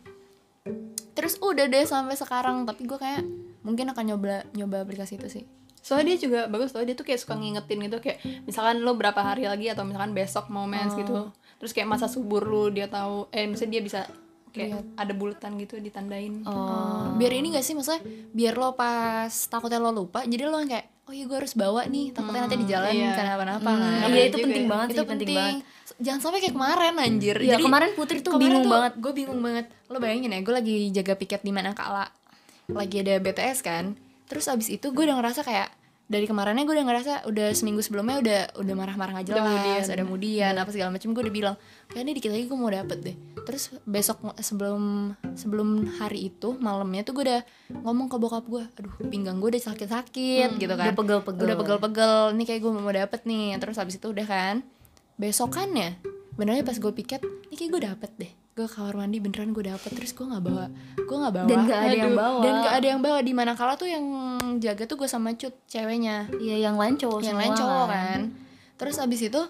Terus 1.18 1.42
udah 1.42 1.66
deh 1.66 1.84
sampai 1.90 2.14
sekarang. 2.14 2.70
Tapi 2.70 2.86
gue 2.86 3.00
kayak 3.02 3.24
mungkin 3.66 3.92
akan 3.92 4.04
nyoba 4.14 4.48
nyoba 4.56 4.88
aplikasi 4.88 5.20
itu 5.20 5.28
sih 5.28 5.59
soalnya 5.80 6.16
dia 6.16 6.18
juga 6.30 6.40
bagus 6.52 6.76
tau 6.76 6.84
dia 6.84 6.96
tuh 6.96 7.08
kayak 7.08 7.20
suka 7.24 7.40
ngingetin 7.40 7.80
gitu 7.88 7.98
kayak 8.04 8.20
misalkan 8.44 8.84
lo 8.84 8.94
berapa 8.96 9.18
hari 9.20 9.48
lagi 9.48 9.72
atau 9.72 9.88
misalkan 9.88 10.12
besok 10.12 10.52
mau 10.52 10.68
mens 10.70 10.94
gitu. 10.96 11.32
Terus 11.60 11.72
kayak 11.76 11.88
masa 11.92 12.08
subur 12.08 12.44
lu 12.48 12.72
dia 12.72 12.88
tahu 12.88 13.28
eh 13.32 13.48
misalnya 13.48 13.80
dia 13.80 13.84
bisa 13.84 14.02
kayak 14.50 14.82
ada 14.98 15.14
bulatan 15.14 15.62
gitu 15.62 15.78
ditandain. 15.78 16.42
Oh, 16.48 17.14
biar 17.16 17.32
ini 17.38 17.54
gak 17.54 17.66
sih 17.66 17.78
maksudnya 17.78 18.02
biar 18.34 18.58
lo 18.58 18.74
pas 18.74 19.30
takutnya 19.30 19.78
lo 19.78 19.94
lupa 19.94 20.26
jadi 20.26 20.50
lo 20.50 20.58
kayak 20.66 20.88
oh 21.10 21.14
iya 21.14 21.26
gue 21.26 21.38
harus 21.42 21.54
bawa 21.58 21.90
nih 21.90 22.14
takutnya 22.14 22.46
nanti 22.46 22.58
di 22.62 22.68
jalan 22.70 22.94
iya. 22.94 23.18
kenapa-napa 23.18 23.66
kan. 23.66 24.14
iya 24.14 24.30
itu 24.30 24.38
juga 24.38 24.46
penting 24.46 24.66
ya. 24.66 24.70
banget 24.70 24.88
itu 24.88 24.94
sih 24.94 25.00
penting, 25.02 25.10
penting, 25.10 25.38
banget. 25.38 25.78
Jangan 26.00 26.20
sampai 26.22 26.40
kayak 26.40 26.56
kemarin 26.56 26.96
anjir. 27.02 27.38
Iya, 27.42 27.58
kemarin 27.60 27.90
Putri 27.98 28.22
tuh 28.22 28.38
bingung 28.38 28.70
banget. 28.70 28.94
gue 29.02 29.12
bingung 29.12 29.42
banget. 29.42 29.66
Lo 29.90 29.98
bayangin 29.98 30.32
ya 30.32 30.40
gue 30.40 30.54
lagi 30.54 30.76
jaga 30.94 31.14
piket 31.18 31.42
di 31.42 31.52
mana 31.52 31.74
kala 31.74 32.08
lagi 32.70 33.02
ada 33.02 33.18
BTS 33.18 33.66
kan 33.66 33.98
terus 34.30 34.46
abis 34.48 34.70
itu 34.70 34.94
gue 34.94 35.04
udah 35.10 35.18
ngerasa 35.18 35.42
kayak 35.42 35.74
dari 36.10 36.26
kemarinnya 36.26 36.66
gue 36.66 36.74
udah 36.74 36.88
ngerasa 36.90 37.14
udah 37.30 37.54
seminggu 37.54 37.86
sebelumnya 37.86 38.18
udah 38.18 38.42
udah 38.66 38.74
marah-marah 38.74 39.22
gak 39.22 39.30
jelas 39.30 39.86
udah 39.94 40.08
mudian, 40.10 40.58
apa 40.58 40.74
segala 40.74 40.90
macam 40.90 41.14
gue 41.14 41.22
udah 41.22 41.34
bilang 41.34 41.56
kayaknya 41.94 42.14
dikit 42.18 42.32
lagi 42.34 42.46
gue 42.50 42.58
mau 42.58 42.74
dapet 42.74 42.98
deh. 43.06 43.16
Terus 43.46 43.64
besok 43.86 44.18
sebelum 44.42 45.14
sebelum 45.38 45.86
hari 46.02 46.34
itu 46.34 46.58
malamnya 46.58 47.06
tuh 47.06 47.14
gue 47.14 47.30
udah 47.30 47.42
ngomong 47.86 48.10
ke 48.10 48.18
bokap 48.18 48.46
gue 48.50 48.64
aduh 48.66 48.94
pinggang 49.06 49.38
gue 49.38 49.54
udah 49.54 49.62
sakit-sakit 49.70 50.58
gitu 50.58 50.74
kan. 50.74 50.90
udah 50.90 50.98
pegel-pegel. 50.98 51.46
udah 51.46 51.58
pegel-pegel 51.62 52.14
nih 52.42 52.46
kayak 52.50 52.62
gue 52.66 52.72
mau 52.74 52.90
dapet 52.90 53.22
nih. 53.30 53.62
Terus 53.62 53.78
habis 53.78 54.02
itu 54.02 54.10
udah 54.10 54.26
kan 54.26 54.56
besokannya 55.22 56.00
benernya 56.40 56.64
pas 56.64 56.80
gue 56.80 56.94
piket 56.96 57.22
ini 57.52 57.56
kayak 57.60 57.72
gue 57.76 57.82
dapet 57.84 58.12
deh 58.16 58.32
gue 58.60 58.68
ke 58.68 58.76
kamar 58.76 58.96
mandi 58.98 59.18
beneran 59.18 59.50
gue 59.50 59.64
dapet. 59.66 59.90
Terus 59.90 60.12
gue 60.12 60.26
nggak 60.26 60.44
bawa 60.44 60.66
gue 60.98 61.18
nggak 61.18 61.34
bawa. 61.34 61.48
Dan 61.48 61.58
nggak 61.64 61.80
ada 61.80 61.96
yang 61.96 62.12
Aduh. 62.12 62.20
bawa. 62.20 62.40
dan 62.44 62.54
nggak 62.58 62.76
ada 62.76 62.88
yang 62.90 63.02
bawa. 63.02 63.20
Di 63.22 63.34
mana 63.34 63.52
kala 63.54 63.74
tuh 63.74 63.88
yang 63.88 64.04
jaga 64.60 64.84
tuh 64.84 64.98
gue 64.98 65.08
sama 65.08 65.32
cut 65.34 65.56
ceweknya. 65.66 66.28
Iya 66.36 66.56
yang 66.62 66.76
lain 66.76 66.96
cowok 66.96 67.24
yang 67.24 67.34
semua 67.34 67.42
lain 67.42 67.54
cowok 67.56 67.86
kan. 67.88 68.20
terus 68.76 68.96
abis 68.96 69.22
itu 69.26 69.42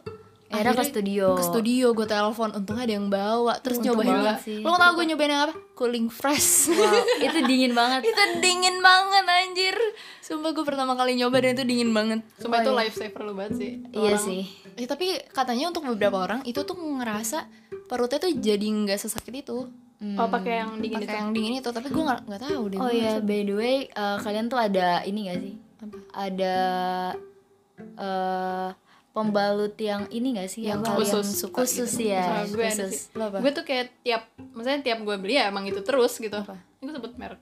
Akhirnya 0.49 0.73
ke 0.73 0.81
studio. 0.83 1.37
ke 1.37 1.45
studio 1.45 1.93
gue 1.93 2.05
telepon 2.05 2.49
untung 2.51 2.73
ada 2.75 2.89
yang 2.89 3.05
bawa. 3.07 3.61
Terus 3.61 3.77
Untung 3.77 4.01
nyobain 4.01 4.33
sih. 4.39 4.61
lo 4.61 4.73
tau 4.73 4.93
gue 4.93 5.05
nyobain 5.05 5.29
yang 5.29 5.45
apa? 5.45 5.53
Cooling 5.73 6.09
fresh. 6.09 6.73
Wow 6.73 7.05
itu 7.21 7.37
dingin 7.45 7.71
banget. 7.71 8.01
Itu 8.09 8.23
dingin 8.41 8.81
banget 8.81 9.25
anjir. 9.25 9.77
Sumpah 10.19 10.49
gue 10.49 10.61
pertama 10.61 10.93
kali 10.93 11.13
nyoba 11.15 11.37
dan 11.39 11.53
itu 11.53 11.61
dingin 11.63 11.89
banget. 11.89 12.25
Sumpah 12.35 12.61
itu 12.61 12.71
life 12.71 12.93
saver 12.93 13.21
lu 13.21 13.33
banget 13.33 13.53
sih. 13.55 13.71
Iya 13.91 14.13
Orang- 14.13 14.25
sih. 14.25 14.41
Eh, 14.73 14.85
tapi 14.85 15.21
katanya 15.29 15.69
untuk 15.69 15.85
beberapa 15.85 16.17
orang 16.17 16.41
itu 16.43 16.63
tuh 16.63 16.73
ngerasa 16.73 17.45
perutnya 17.89 18.21
tuh 18.21 18.31
jadi 18.31 18.61
nggak 18.61 19.01
sesakit 19.01 19.33
itu. 19.41 19.65
Oh 19.99 20.27
pakai 20.31 20.63
yang 20.63 20.79
dingin 20.79 21.03
pakai 21.03 21.11
itu? 21.11 21.19
yang 21.19 21.29
dingin 21.35 21.53
itu 21.59 21.69
tapi 21.73 21.91
gue 21.91 21.99
nggak 21.99 22.21
nggak 22.23 22.41
tahu 22.47 22.61
deh 22.71 22.79
oh 22.79 22.87
iya 22.87 23.19
by 23.19 23.43
the 23.43 23.51
way 23.51 23.75
eh, 23.83 24.17
kalian 24.23 24.47
tuh 24.47 24.55
ada 24.55 25.03
ini 25.03 25.27
gak 25.27 25.39
sih? 25.43 25.53
Apa? 25.83 25.97
ada 26.15 26.55
eh 27.99 28.69
pembalut 29.09 29.75
yang 29.75 30.07
ini 30.07 30.39
gak 30.39 30.47
sih? 30.47 30.63
Yang, 30.63 30.79
Yang 30.79 30.87
kalian 30.87 31.11
khusus. 31.19 31.27
suka 31.35 31.57
khusus. 31.65 31.91
ya 31.99 32.23
Soalnya 32.23 32.47
gue 32.47 32.63
ada 32.63 32.71
khusus 32.87 32.93
sih 32.95 33.19
apa? 33.19 33.37
gue 33.43 33.51
tuh 33.51 33.65
kayak 33.67 33.85
tiap 33.99 34.23
maksudnya 34.55 34.79
tiap 34.85 34.99
gue 35.03 35.15
beli 35.19 35.35
ya 35.35 35.51
emang 35.51 35.65
itu 35.67 35.81
terus 35.83 36.13
gitu. 36.15 36.37
Ini 36.39 36.83
gue 36.85 36.93
sebut 36.95 37.13
merek 37.19 37.41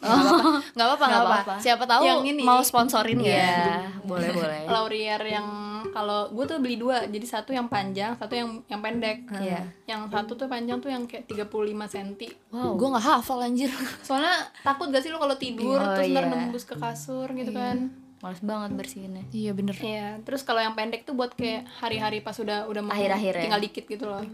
nggak 0.00 0.86
apa-apa 0.86 1.04
apa 1.04 1.18
apa-apa. 1.20 1.54
siapa 1.58 1.84
tahu 1.84 2.02
Yang 2.02 2.22
ini. 2.28 2.42
mau 2.42 2.60
sponsorin 2.60 3.18
ya 3.18 3.28
Iya, 3.28 3.54
boleh 4.02 4.28
boleh. 4.30 4.60
Laurier 4.72 5.22
yang 5.22 5.46
kalau 5.88 6.28
gue 6.28 6.44
tuh 6.44 6.58
beli 6.58 6.76
dua 6.76 7.04
jadi 7.04 7.24
satu 7.24 7.50
yang 7.50 7.66
panjang 7.66 8.14
satu 8.14 8.32
yang 8.32 8.62
yang 8.66 8.78
pendek 8.78 9.26
Iya. 9.32 9.66
yang 9.84 10.06
satu 10.06 10.34
tuh 10.34 10.46
panjang 10.46 10.78
tuh 10.78 10.88
yang 10.88 11.02
kayak 11.04 11.26
35 11.26 11.50
cm 11.88 12.10
Wow. 12.48 12.74
gue 12.74 12.88
nggak 12.88 13.04
hafal 13.04 13.38
anjir 13.40 13.70
soalnya 14.06 14.34
takut 14.60 14.88
gak 14.88 15.00
sih 15.00 15.08
lo 15.08 15.18
kalau 15.18 15.34
tidur 15.34 15.76
Oh, 15.76 15.94
terus 15.94 16.08
ntar 16.08 16.24
iya. 16.24 16.30
nembus 16.32 16.62
ke 16.62 16.74
kasur 16.74 17.26
gitu 17.30 17.50
kan 17.50 17.90
Males 18.18 18.38
banget 18.40 18.70
bersihinnya. 18.74 19.22
iya 19.30 19.54
bener 19.54 19.78
Iya, 19.78 20.18
terus 20.20 20.42
kalau 20.42 20.58
yang 20.58 20.74
pendek 20.74 21.02
tuh 21.02 21.14
buat 21.14 21.30
kayak 21.32 21.70
hari-hari 21.72 22.18
pas 22.18 22.34
udah 22.34 22.66
udah 22.66 22.82
mau 22.82 22.90
Akhir-akhir 22.90 23.30
ya? 23.32 23.42
tinggal 23.46 23.62
dikit 23.62 23.84
gitu 23.84 24.04
loh. 24.04 24.26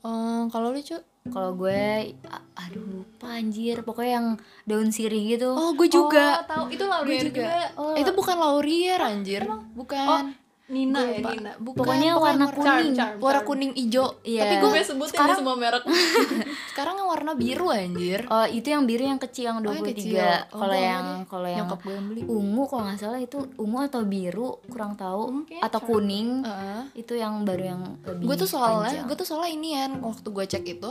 Oh, 0.00 0.46
kalau 0.46 0.70
lu 0.70 0.78
cu 0.78 0.94
Kalau 1.24 1.54
gue, 1.54 2.18
aduh 2.52 2.82
lupa 2.82 3.30
anjir. 3.32 3.80
Pokoknya 3.80 4.12
yang 4.16 4.28
daun 4.64 4.90
sirih 4.90 5.22
gitu. 5.30 5.50
oh 5.50 5.70
gue 5.72 5.86
juga 5.86 6.42
Oh, 6.42 6.46
tahu 6.46 6.64
itu 6.68 6.84
Laurier 6.84 7.22
juga. 7.24 7.70
Oh, 7.74 7.94
itu 7.94 8.10
bukan 8.10 8.36
Laurier 8.36 8.98
anjir 8.98 9.42
bukan 9.72 10.34
Nina 10.64 10.98
Gua 10.98 11.12
ya. 11.12 11.20
Nina. 11.28 11.52
bukan 11.58 11.78
Pokoknya 11.78 12.10
warna 12.16 12.46
warna 12.46 12.46
kuning. 12.48 12.90
Charm, 12.96 13.12
warna 13.18 13.34
charm. 13.36 13.46
kuning 13.46 13.72
hijau 13.76 14.06
Iya. 14.24 14.40
tapi 14.40 14.54
Gue 14.56 14.80
sebutin 14.80 15.10
sekarang 15.12 15.36
semua 15.36 15.54
merek. 15.54 15.82
sekarang 16.72 16.94
yang 16.96 17.08
warna 17.08 17.32
biru 17.34 17.66
anjir 17.68 18.20
Oh, 18.26 18.46
itu 18.48 18.66
yang 18.66 18.82
biru 18.82 19.04
yang 19.04 19.20
kecil 19.20 19.44
yang 19.46 19.58
Oh, 19.58 19.68
yang 19.68 19.84
23. 19.84 19.90
kecil. 19.92 20.16
Oh, 20.48 20.58
Kalau 20.58 20.74
yang 20.74 21.04
kalau 21.28 21.46
yang 21.46 21.66
beli 22.02 22.22
ungu 22.24 22.64
kalau 22.64 22.82
nggak 22.82 22.98
salah 22.98 23.20
itu 23.20 23.38
ungu 23.54 23.78
atau 23.84 24.00
biru, 24.02 24.48
kurang 24.64 24.96
tahu. 24.96 25.44
Mungkin 25.44 25.60
atau 25.60 25.80
kuning. 25.82 26.28
Heeh. 26.40 26.80
Itu 26.96 27.14
yang 27.14 27.44
baru 27.44 27.62
yang 27.68 27.82
lebih 28.02 28.24
gue 28.24 28.36
tuh 28.38 28.48
soalnya 28.48 29.04
gue 29.04 29.14
tuh 29.14 29.28
soalnya 29.28 29.52
inian 29.52 30.00
waktu 30.00 30.24
gue 30.26 30.44
cek 30.48 30.64
itu 30.64 30.90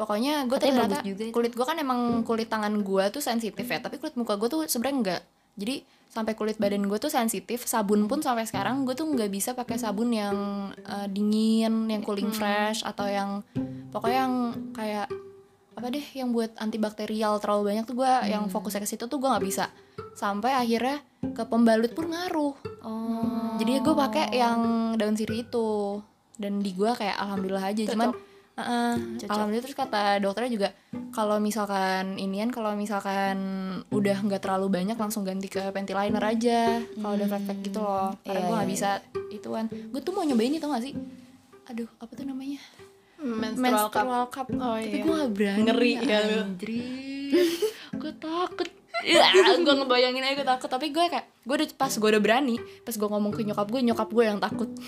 pokoknya 0.00 0.48
gue 0.48 0.56
Katanya 0.56 0.88
ternyata 0.88 0.98
juga 1.04 1.24
itu. 1.28 1.32
kulit 1.36 1.52
gue 1.52 1.66
kan 1.68 1.76
emang 1.76 2.24
kulit 2.24 2.48
tangan 2.48 2.72
gue 2.80 3.04
tuh 3.12 3.20
sensitif 3.20 3.68
ya 3.68 3.84
tapi 3.84 4.00
kulit 4.00 4.16
muka 4.16 4.40
gue 4.40 4.48
tuh 4.48 4.64
sebenarnya 4.64 4.96
enggak. 4.96 5.22
Jadi 5.60 5.84
sampai 6.08 6.32
kulit 6.32 6.56
badan 6.56 6.88
gue 6.88 6.96
tuh 6.96 7.12
sensitif 7.12 7.68
sabun 7.68 8.08
pun 8.08 8.24
sampai 8.24 8.48
sekarang 8.48 8.88
gue 8.88 8.96
tuh 8.96 9.04
nggak 9.04 9.28
bisa 9.28 9.52
pakai 9.52 9.76
sabun 9.76 10.08
yang 10.10 10.36
eh, 10.80 11.06
dingin 11.12 11.84
yang 11.92 12.00
cooling 12.00 12.32
fresh 12.32 12.80
atau 12.80 13.04
yang 13.04 13.44
pokoknya 13.92 14.24
yang 14.24 14.34
kayak 14.72 15.06
apa 15.76 15.86
deh 15.92 16.06
yang 16.16 16.32
buat 16.32 16.50
antibakterial 16.56 17.38
terlalu 17.38 17.72
banyak 17.72 17.84
tuh 17.84 17.96
gue 18.00 18.12
yang 18.26 18.48
fokusnya 18.48 18.80
ke 18.84 18.88
situ 18.88 19.04
tuh 19.04 19.20
gue 19.20 19.28
nggak 19.28 19.44
bisa. 19.44 19.68
Sampai 20.16 20.56
akhirnya 20.56 21.04
ke 21.36 21.44
pembalut 21.44 21.92
pun 21.92 22.08
ngaruh. 22.08 22.56
Oh. 22.80 23.60
jadi 23.60 23.84
gue 23.84 23.92
pakai 23.92 24.32
yang 24.32 24.92
daun 24.96 25.12
sirih 25.12 25.44
itu. 25.44 26.00
Dan 26.40 26.64
di 26.64 26.72
gue 26.72 26.88
kayak 26.88 27.20
alhamdulillah 27.20 27.68
aja 27.68 27.84
cuman 27.92 28.16
uh-uh, 28.60 28.92
alhamdulillah 29.26 29.64
terus 29.64 29.78
kata 29.78 30.20
dokternya 30.20 30.52
juga 30.52 30.68
kalau 31.10 31.42
misalkan 31.42 32.20
inian 32.20 32.54
kalau 32.54 32.76
misalkan 32.78 33.38
udah 33.90 34.16
nggak 34.22 34.42
terlalu 34.46 34.70
banyak 34.70 34.94
langsung 34.94 35.26
ganti 35.26 35.50
ke 35.50 35.72
panty 35.74 35.90
liner 35.90 36.22
aja 36.22 36.78
kalau 36.78 37.14
udah 37.18 37.28
flek 37.28 37.58
gitu 37.66 37.80
loh. 37.82 38.14
Karena 38.22 38.38
Iya, 38.38 38.46
gue 38.46 38.54
nggak 38.54 38.68
iya, 38.68 38.74
bisa 38.74 38.90
ituan. 39.34 39.66
Gue 39.70 40.00
tuh 40.00 40.12
mau 40.14 40.22
nyobain 40.22 40.54
itu 40.54 40.66
gak 40.66 40.82
sih? 40.86 40.94
Aduh 41.66 41.88
apa 41.98 42.12
tuh 42.14 42.26
namanya? 42.26 42.62
Menstrual 43.20 43.90
cup. 43.90 44.06
menstrual 44.06 44.26
cup. 44.30 44.46
Oh, 44.54 44.76
tapi 44.78 44.96
iya. 44.96 45.02
gue 45.02 45.14
gak 45.18 45.32
berani. 45.34 45.60
Ngeri 45.66 45.92
ya 46.06 46.18
lu. 46.22 46.40
gue 48.00 48.12
takut 48.16 48.70
gue 49.64 49.74
ngebayangin 49.80 50.22
aja 50.24 50.34
gue 50.36 50.46
takut. 50.46 50.68
Tapi 50.70 50.86
gue 50.92 51.04
kayak 51.08 51.26
gue 51.44 51.54
udah 51.56 51.68
pas 51.76 51.92
gue 51.92 52.08
udah 52.12 52.22
berani 52.22 52.56
pas 52.84 52.94
gue 52.94 53.08
ngomong 53.08 53.32
ke 53.32 53.42
nyokap 53.42 53.68
gue 53.68 53.80
nyokap 53.80 54.08
gue 54.12 54.24
yang 54.24 54.38
takut. 54.38 54.70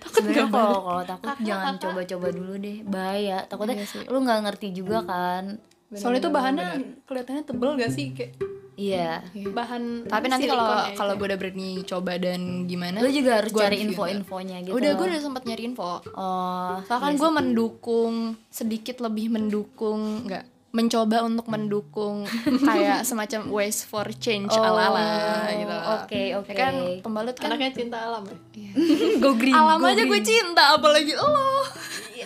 Takut 0.00 0.24
gak 0.32 0.48
kalau 0.48 0.80
kalau 0.88 1.02
takut 1.04 1.36
jangan 1.44 1.76
coba-coba 1.76 2.32
dulu 2.32 2.56
deh. 2.56 2.80
Bahaya. 2.88 3.44
Takutnya 3.44 3.76
Iya 3.76 3.84
sih. 3.84 4.04
lu 4.08 4.24
nggak 4.24 4.40
ngerti 4.48 4.72
juga 4.72 5.04
kan. 5.04 5.60
Soalnya 5.92 6.24
itu 6.24 6.30
bahannya 6.32 6.68
kelihatannya 7.04 7.42
tebel 7.44 7.70
gak 7.76 7.92
sih 7.92 8.16
kayak 8.16 8.32
iya. 8.76 9.24
bahan 9.32 10.04
tapi 10.04 10.28
nanti 10.28 10.44
kalau 10.44 10.84
ya 10.84 10.92
kalau 10.92 11.12
gue 11.16 11.26
udah 11.32 11.40
berani 11.40 11.80
coba 11.88 12.20
dan 12.20 12.68
gimana 12.68 13.00
lu 13.00 13.08
juga 13.08 13.40
harus 13.40 13.50
gua 13.50 13.72
cari 13.72 13.80
info-infonya 13.88 14.56
gitu. 14.68 14.76
Udah 14.76 14.90
gue 14.94 15.06
udah 15.08 15.22
sempat 15.24 15.42
nyari 15.48 15.62
info. 15.64 16.04
Oh 16.12 16.76
soalnya 16.84 17.02
kan 17.08 17.12
gue 17.16 17.30
mendukung 17.32 18.14
sedikit 18.52 19.00
lebih 19.00 19.32
mendukung 19.32 20.28
nggak 20.28 20.55
mencoba 20.76 21.24
untuk 21.24 21.48
mendukung 21.48 22.28
kayak 22.68 23.00
semacam 23.00 23.48
ways 23.48 23.80
for 23.80 24.04
change 24.20 24.52
Oh, 24.52 24.60
ala 24.60 24.92
ala 24.92 25.06
gitu. 25.48 25.76
oke, 25.96 26.22
oke. 26.44 26.52
Ya 26.52 26.56
kan 26.60 26.74
pembalut 27.00 27.32
kan 27.32 27.48
anaknya 27.48 27.72
cinta 27.72 27.96
alam 27.96 28.28
ya. 28.52 28.70
go 29.24 29.32
green 29.32 29.56
alam 29.56 29.80
go 29.80 29.88
aja 29.88 30.04
gue 30.04 30.20
cinta 30.20 30.76
apalagi 30.76 31.16
lo. 31.16 31.64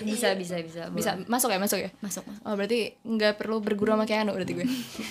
Bisa 0.00 0.34
bisa 0.34 0.58
bisa 0.58 0.90
bisa 0.90 1.10
masuk 1.30 1.52
ya 1.52 1.62
masuk 1.62 1.78
ya? 1.78 1.90
Masuk 2.02 2.26
masuk. 2.26 2.42
Oh 2.42 2.58
berarti 2.58 2.98
nggak 3.06 3.38
perlu 3.38 3.62
berguru 3.62 3.94
sama 3.94 4.02
Keanu 4.04 4.34
berarti 4.34 4.52
gue. 4.58 4.66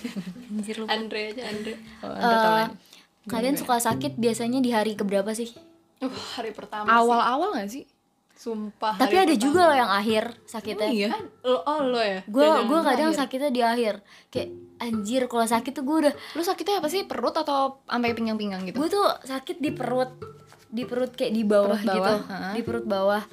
Anjir 0.52 0.76
lu. 0.76 0.86
Andre 0.92 1.22
aja 1.32 1.42
Andre. 1.48 1.74
oh, 2.04 2.12
tahu 2.12 2.56
ya. 2.60 2.68
kalian 3.30 3.56
suka 3.56 3.80
sakit 3.80 4.20
biasanya 4.20 4.60
di 4.60 4.74
hari 4.74 5.00
keberapa 5.00 5.32
sih? 5.32 5.54
Uh, 6.00 6.12
hari 6.36 6.52
pertama 6.52 6.88
sih. 6.88 6.96
awal-awal 6.96 7.50
nggak 7.56 7.70
sih 7.70 7.84
Sumpah. 8.40 8.96
tapi 8.96 9.20
ada 9.20 9.36
juga 9.36 9.68
loh 9.68 9.76
yang 9.76 9.92
akhir 9.92 10.32
sakitnya. 10.46 10.88
Iya? 10.88 11.12
Lo, 11.44 11.60
oh 11.60 11.80
lo 11.84 12.00
ya. 12.00 12.24
gue 12.24 12.40
Jangan- 12.40 12.66
gue 12.66 12.80
kadang 12.88 13.12
sakitnya 13.12 13.52
di 13.52 13.60
akhir. 13.60 14.00
Kayak 14.30 14.48
anjir 14.80 15.22
kalau 15.28 15.44
sakit 15.44 15.72
tuh 15.72 15.84
gue 15.84 15.98
udah 16.08 16.14
lu 16.34 16.42
sakitnya 16.42 16.80
apa 16.80 16.88
sih? 16.88 17.04
Perut 17.04 17.36
atau 17.36 17.84
sampai 17.84 18.16
pinggang-pinggang 18.16 18.64
gitu? 18.64 18.80
Gue 18.80 18.88
tuh 18.88 19.04
sakit 19.22 19.60
di 19.60 19.70
perut. 19.70 20.16
Di 20.66 20.86
perut 20.86 21.12
kayak 21.12 21.34
di 21.34 21.44
bawah, 21.44 21.76
Perut 21.76 21.84
bawah, 21.84 22.00
gitu 22.16 22.32
ha. 22.32 22.38
di 22.54 22.62
perut 22.64 22.86
bawah. 22.86 23.24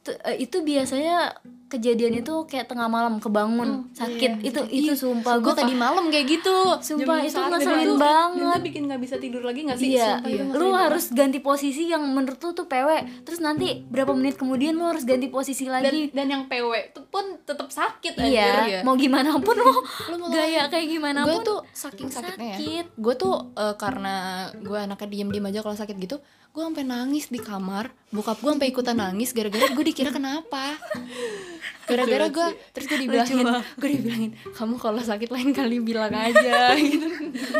Tuh, 0.00 0.16
eh, 0.22 0.36
itu 0.38 0.56
biasanya 0.60 1.36
kejadian 1.74 2.22
itu 2.22 2.34
kayak 2.46 2.70
tengah 2.70 2.86
malam 2.86 3.18
kebangun 3.18 3.90
sakit. 3.90 4.46
itu 4.46 4.60
itu 4.70 4.92
sumpah 4.94 5.42
gue 5.42 5.50
tadi 5.50 5.74
malam 5.74 6.06
kayak 6.08 6.26
gitu. 6.38 6.56
Sumpah 6.78 7.18
itu 7.20 7.34
ngeselin 7.34 7.90
itu- 7.90 7.98
banget. 7.98 8.38
dan 8.38 8.54
itu 8.54 8.62
bikin 8.62 8.82
nggak 8.86 9.00
bisa 9.02 9.16
tidur 9.18 9.42
lagi 9.42 9.60
nggak 9.66 9.78
sih? 9.78 9.98
Iya, 9.98 10.22
Sumpah, 10.22 10.30
itu 10.30 10.56
lu 10.56 10.68
harus 10.70 11.04
ganti 11.10 11.38
posisi 11.42 11.90
yang 11.90 12.06
menurut 12.06 12.38
lu 12.38 12.50
tuh 12.54 12.66
PW. 12.70 12.88
Terus 13.26 13.42
nanti 13.42 13.82
berapa 13.84 14.14
menit 14.14 14.38
kemudian 14.38 14.78
lu 14.78 14.86
harus 14.86 15.02
ganti 15.02 15.26
posisi 15.26 15.66
dan, 15.66 15.82
lagi. 15.82 16.14
dan 16.14 16.26
yang 16.30 16.42
PW 16.46 16.94
itu 16.94 17.00
pun 17.10 17.24
tetap 17.42 17.68
sakit 17.68 18.14
iya, 18.22 18.62
anjir. 18.62 18.80
mau 18.86 18.94
gimana 18.94 19.34
pun 19.42 19.56
lu 19.58 19.74
mau 20.16 20.28
gaya 20.30 20.70
kayak 20.70 20.86
gimana 20.86 21.26
gue 21.26 21.34
pun 21.34 21.42
tuh 21.42 21.60
saking 21.74 22.08
sakitnya 22.08 22.54
sakit. 22.56 22.86
ya. 22.86 22.94
Gue 22.94 23.14
tuh 23.18 23.34
eh, 23.54 23.74
karena 23.74 24.14
gue 24.54 24.78
anaknya 24.78 25.08
diem 25.10 25.28
diem 25.30 25.46
aja 25.50 25.60
kalau 25.64 25.74
sakit 25.74 25.96
gitu 25.98 26.16
gue 26.54 26.62
sampai 26.62 26.86
nangis 26.86 27.34
di 27.34 27.42
kamar. 27.42 27.90
Bokap 28.14 28.38
gue 28.38 28.50
sampai 28.54 28.70
ikutan 28.70 28.94
nangis 28.94 29.34
gara-gara 29.34 29.74
gue 29.74 29.84
dikira 29.84 30.14
kenapa 30.14 30.78
gara-gara 31.84 32.26
gue 32.28 32.48
terus 32.72 32.86
gue 32.88 32.98
dibilangin 33.06 33.46
gue 33.80 33.88
dibilangin 33.88 34.30
kamu 34.52 34.74
kalau 34.80 35.00
sakit 35.00 35.28
lain 35.30 35.50
kali 35.52 35.80
bilang 35.80 36.12
aja 36.12 36.74
gitu 36.80 37.06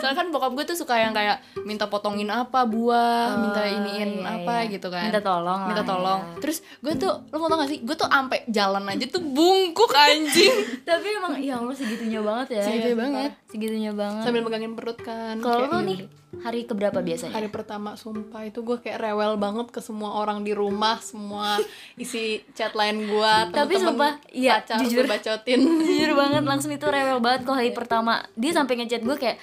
soalnya 0.01 0.17
kan 0.17 0.27
bokap 0.33 0.53
gue 0.57 0.65
tuh 0.69 0.77
suka 0.77 0.99
yang 0.99 1.13
kayak 1.13 1.41
minta 1.65 1.89
potongin 1.89 2.29
apa 2.29 2.67
buah 2.67 3.41
minta 3.41 3.63
iniin 3.65 4.25
iya, 4.25 4.43
apa 4.43 4.55
iya. 4.65 4.73
gitu 4.77 4.89
kan 4.91 5.09
Minta 5.09 5.21
tolong 5.21 5.61
minta 5.69 5.83
ya. 5.85 5.89
tolong 5.89 6.21
terus 6.41 6.65
gue 6.81 6.95
tuh 6.97 7.13
lo 7.31 7.37
mau 7.39 7.49
tau 7.49 7.59
gak 7.61 7.71
sih 7.71 7.81
gue 7.85 7.97
tuh 7.97 8.09
ampe 8.09 8.45
jalan 8.49 8.85
aja 8.89 9.05
tuh 9.09 9.23
bungkuk 9.23 9.93
anjing 9.93 10.55
Tapi 10.89 11.07
emang 11.17 11.35
ya 11.41 11.59
Allah 11.61 11.75
segitunya 11.77 12.21
banget 12.21 12.61
ya. 12.61 12.65
Segitunya 12.65 12.97
banget. 12.99 13.31
Segitunya 13.49 13.93
banget. 13.95 14.25
sambil 14.27 14.43
megangin 14.45 14.73
perut 14.77 14.99
kan 15.01 15.39
Kalau 15.41 15.67
lu 15.67 15.79
iya 15.81 15.81
nih 15.85 15.99
hari 16.43 16.67
keberapa 16.67 16.99
biasanya? 16.99 17.37
hari 17.37 17.53
pertama 17.53 17.95
sumpah 17.95 18.43
itu 18.49 18.65
gue 18.65 18.81
kayak 18.81 18.99
rewel 18.99 19.37
banget 19.37 19.71
ke 19.71 19.79
semua 19.79 20.19
orang 20.19 20.43
di 20.43 20.51
rumah 20.51 20.99
semua 20.99 21.61
isi 21.95 22.43
chat 22.53 22.73
lain 22.73 23.07
gue 23.07 23.35
Tapi 23.53 23.75
sumpah, 23.77 24.19
iya, 24.33 24.59
jujur. 24.65 25.07
bacotin 25.07 25.61
Jujur 25.87 26.17
banget 26.17 26.43
langsung 26.43 26.73
itu 26.73 26.87
rewel 26.89 27.21
banget 27.21 27.47
kalau 27.47 27.61
hari 27.61 27.71
pertama. 27.71 28.25
Dia 28.35 28.51
sampai 28.57 28.83
ngechat 28.83 29.05
gue 29.05 29.17
kayak 29.21 29.39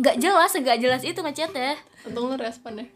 nggak 0.00 0.16
jelas, 0.16 0.50
nggak 0.56 0.78
jelas 0.80 1.02
itu 1.04 1.20
ngechat 1.20 1.52
ya. 1.52 1.76
untung 2.00 2.32
lu 2.32 2.36
respon 2.40 2.80
ya. 2.80 2.88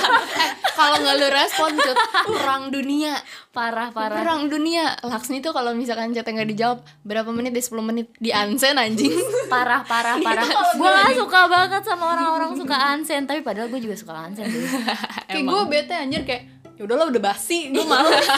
Kalau 0.78 0.96
nggak 1.04 1.16
lu 1.20 1.28
respon 1.28 1.76
cut 1.76 1.96
perang 2.24 2.72
dunia. 2.72 3.12
Parah, 3.52 3.92
parah. 3.92 4.24
perang 4.24 4.48
dunia. 4.48 4.96
Laksmi 5.04 5.44
tuh 5.44 5.52
kalau 5.52 5.76
misalkan 5.76 6.16
chatnya 6.16 6.40
nggak 6.40 6.50
dijawab 6.56 6.78
berapa 7.04 7.28
menit? 7.28 7.52
Di 7.52 7.60
10 7.60 7.84
menit. 7.84 8.08
Di 8.16 8.32
unsend 8.32 8.80
anjing. 8.80 9.12
Parah 9.52 9.84
parah 9.84 10.16
parah. 10.16 10.48
gue 10.48 10.88
gak 10.88 11.16
suka 11.16 11.40
banget 11.44 11.82
sama 11.84 12.04
orang-orang 12.16 12.56
suka 12.56 12.76
ansen 12.76 13.24
tapi 13.24 13.40
padahal 13.44 13.68
gue 13.68 13.80
juga 13.80 13.96
suka 13.96 14.12
ansen 14.16 14.44
kayak 15.28 15.44
gue 15.44 15.62
bete 15.68 15.94
anjir 15.96 16.22
kayak 16.24 16.42
ya 16.76 16.82
udahlah 16.84 17.10
udah 17.10 17.22
basi 17.22 17.72
gue 17.72 17.84
malas 17.84 18.28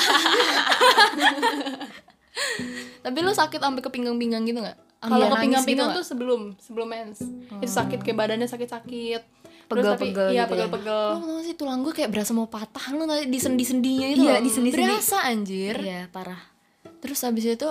tapi 3.05 3.19
lu 3.21 3.33
sakit 3.35 3.61
sampai 3.61 3.83
ke 3.85 3.90
pinggang-pinggang 3.93 4.47
gitu 4.49 4.62
nggak 4.62 4.79
kalau 5.00 5.16
Iya, 5.19 5.26
ke 5.26 5.37
pinggang-pinggang 5.40 5.90
gitu 5.90 5.97
tuh 5.97 6.04
sebelum 6.04 6.40
sebelum 6.57 6.87
mens. 6.87 7.25
Itu 7.57 7.73
sakit 7.73 8.00
kayak 8.00 8.16
badannya 8.16 8.45
sakit-sakit. 8.45 9.23
Pegel-pegel 9.64 10.28
iya 10.28 10.45
gitu 10.45 10.59
ya. 10.59 10.66
pegel-pegel. 10.66 11.00
Nggak? 11.07 11.14
lu 11.14 11.25
tau 11.25 11.33
gak 11.33 11.45
sih 11.47 11.54
tulang 11.54 11.80
gue 11.80 11.92
kayak 11.95 12.11
berasa 12.11 12.30
mau 12.30 12.47
patah 12.47 12.87
lu 12.90 13.04
tadi 13.04 13.25
di 13.25 13.38
sendi-sendinya 13.38 14.07
itu 14.09 14.23
Iya, 14.23 14.37
di 14.38 14.50
sendi-sendi. 14.50 14.83
berasa 14.85 15.16
anjir. 15.25 15.76
Iya 15.78 16.00
parah. 16.09 16.42
Terus 16.99 17.23
habis 17.23 17.47
itu 17.47 17.69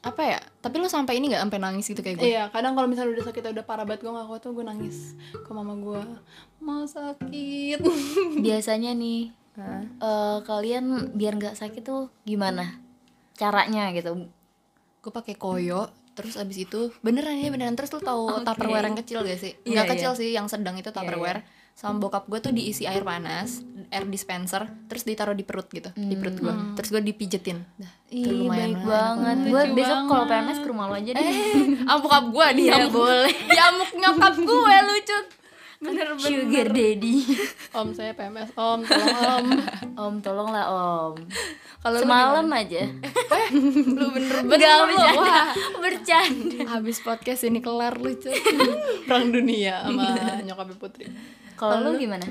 apa 0.00 0.20
ya 0.22 0.36
tapi 0.60 0.76
lu 0.76 0.84
sampai 0.86 1.16
ini 1.16 1.28
nggak 1.28 1.42
sampai 1.42 1.58
nangis 1.58 1.84
gitu 1.86 2.00
kayak 2.00 2.16
gue? 2.16 2.24
Iya, 2.26 2.48
kadang 2.48 2.72
kalau 2.72 2.86
misalnya 2.86 3.12
udah 3.12 3.24
sakit 3.26 3.42
udah 3.42 3.64
parah 3.64 3.84
banget 3.84 4.04
gue 4.04 4.12
gak 4.12 4.28
kuat 4.28 4.40
tuh 4.40 4.52
gue 4.52 4.64
nangis 4.64 4.96
ke 5.34 5.50
mama 5.50 5.74
gue. 5.74 6.02
Mau 6.58 6.84
sakit. 6.84 7.80
Biasanya 8.46 8.92
nih 8.92 9.28
eh, 9.98 10.38
kalian 10.40 10.84
biar 11.12 11.36
nggak 11.36 11.54
sakit 11.54 11.82
tuh 11.82 12.08
gimana 12.22 12.80
caranya 13.32 13.90
gitu? 13.90 14.30
Gue 15.00 15.10
pakai 15.10 15.34
koyo 15.34 15.90
terus 16.14 16.38
abis 16.38 16.64
itu 16.64 16.94
beneran 17.02 17.36
ya 17.36 17.50
beneran. 17.50 17.74
Terus 17.74 17.90
lu 17.94 18.00
tahu 18.00 18.42
tupperware 18.46 18.86
yang 18.86 18.98
kecil 18.98 19.26
gak 19.26 19.38
sih? 19.38 19.52
Iya, 19.66 19.82
nggak 19.82 19.86
kecil 19.98 20.10
iya. 20.14 20.18
sih 20.18 20.28
yang 20.32 20.46
sedang 20.46 20.78
itu 20.78 20.94
tupperware. 20.94 21.42
Sama 21.74 21.98
bokap 21.98 22.30
gue 22.30 22.38
tuh 22.38 22.54
diisi 22.54 22.86
air 22.86 23.02
panas 23.02 23.66
air 23.90 24.06
dispenser 24.06 24.66
terus 24.86 25.02
ditaruh 25.02 25.34
di 25.34 25.42
perut 25.42 25.66
gitu 25.70 25.90
di 25.94 26.14
perut 26.14 26.38
gue 26.38 26.54
terus 26.78 26.88
gue 26.94 27.02
dipijetin. 27.02 27.58
Ih, 28.14 28.46
lumayan 28.46 28.78
baik 28.78 28.86
banget. 28.86 29.36
gue 29.50 29.62
besok 29.74 29.98
kalau 30.06 30.24
PMS 30.30 30.58
ke 30.62 30.66
rumah 30.70 30.86
lo 30.86 30.94
aja 30.94 31.10
deh. 31.14 31.26
Ah 31.90 31.98
bokap 31.98 32.30
gue 32.30 32.46
dia 32.62 32.78
Iya, 32.78 32.88
boleh. 32.88 33.34
diamuk 33.50 33.90
nyokap 33.90 34.34
gue 34.38 34.74
lucu 34.86 35.18
sugar 36.18 36.66
daddy. 36.72 37.16
Om 37.78 37.88
saya 37.92 38.14
PMS 38.14 38.54
om 38.54 38.80
tolong 38.82 39.16
om. 39.18 39.46
Om 40.04 40.14
tolonglah 40.22 40.66
om. 40.70 41.14
Kalau 41.82 41.98
lu 42.00 42.04
semalam 42.06 42.46
aja. 42.48 42.82
Lu 43.98 44.06
bener-bener 44.08 44.56
Enggak 44.56 44.76
lu. 44.80 44.96
bercanda. 44.96 45.20
Wah, 45.20 45.46
bercanda. 45.82 46.58
Habis 46.72 46.96
podcast 47.04 47.42
ini 47.44 47.60
kelar 47.60 47.98
lucu 48.00 48.32
perang 49.04 49.28
dunia 49.28 49.84
sama 49.84 50.40
nyokapnya 50.40 50.76
putri. 50.80 51.04
Kalau 51.54 51.84
lu 51.84 52.00
gimana? 52.00 52.24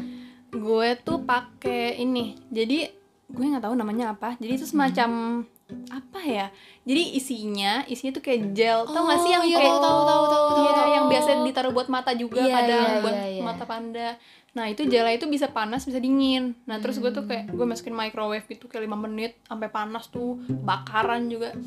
gue 0.53 0.89
tuh 1.01 1.21
pakai 1.25 1.97
ini. 1.97 2.37
Jadi 2.49 2.85
gue 3.29 3.45
nggak 3.45 3.65
tahu 3.65 3.73
namanya 3.73 4.13
apa. 4.13 4.37
Jadi 4.37 4.61
itu 4.61 4.65
semacam 4.69 5.41
apa 5.89 6.19
ya? 6.23 6.47
Jadi 6.83 7.03
isinya 7.17 7.83
isinya 7.89 8.11
tuh 8.15 8.23
kayak 8.23 8.41
gel. 8.55 8.79
Tau 8.85 9.03
gak 9.07 9.19
sih 9.23 9.31
yang 9.31 9.43
iya, 9.45 9.57
kayak 9.59 9.77
tahu, 9.79 9.81
tahu, 9.81 10.01
tahu, 10.05 10.23
tahu, 10.29 10.45
Iya, 10.63 10.83
yang 10.99 11.05
biasa 11.09 11.27
ditaruh 11.43 11.71
buat 11.73 11.87
mata 11.89 12.11
juga 12.13 12.41
Iya, 12.43 12.53
kadang 12.53 12.87
iya, 12.87 13.01
buat 13.01 13.15
iya, 13.15 13.27
iya. 13.39 13.43
mata 13.43 13.65
panda. 13.65 14.09
Nah 14.53 14.69
itu 14.69 14.85
gelnya 14.85 15.17
itu 15.17 15.25
bisa 15.25 15.49
panas 15.49 15.81
bisa 15.81 15.97
dingin. 15.97 16.53
Nah 16.69 16.77
terus 16.77 17.01
gue 17.01 17.09
tuh 17.09 17.25
kayak 17.25 17.49
gue 17.49 17.65
masukin 17.65 17.97
microwave 17.97 18.45
gitu 18.45 18.69
kayak 18.69 18.85
lima 18.85 18.97
menit 19.01 19.41
sampai 19.49 19.69
panas 19.73 20.13
tuh. 20.13 20.37
Bakaran 20.45 21.25
juga. 21.25 21.57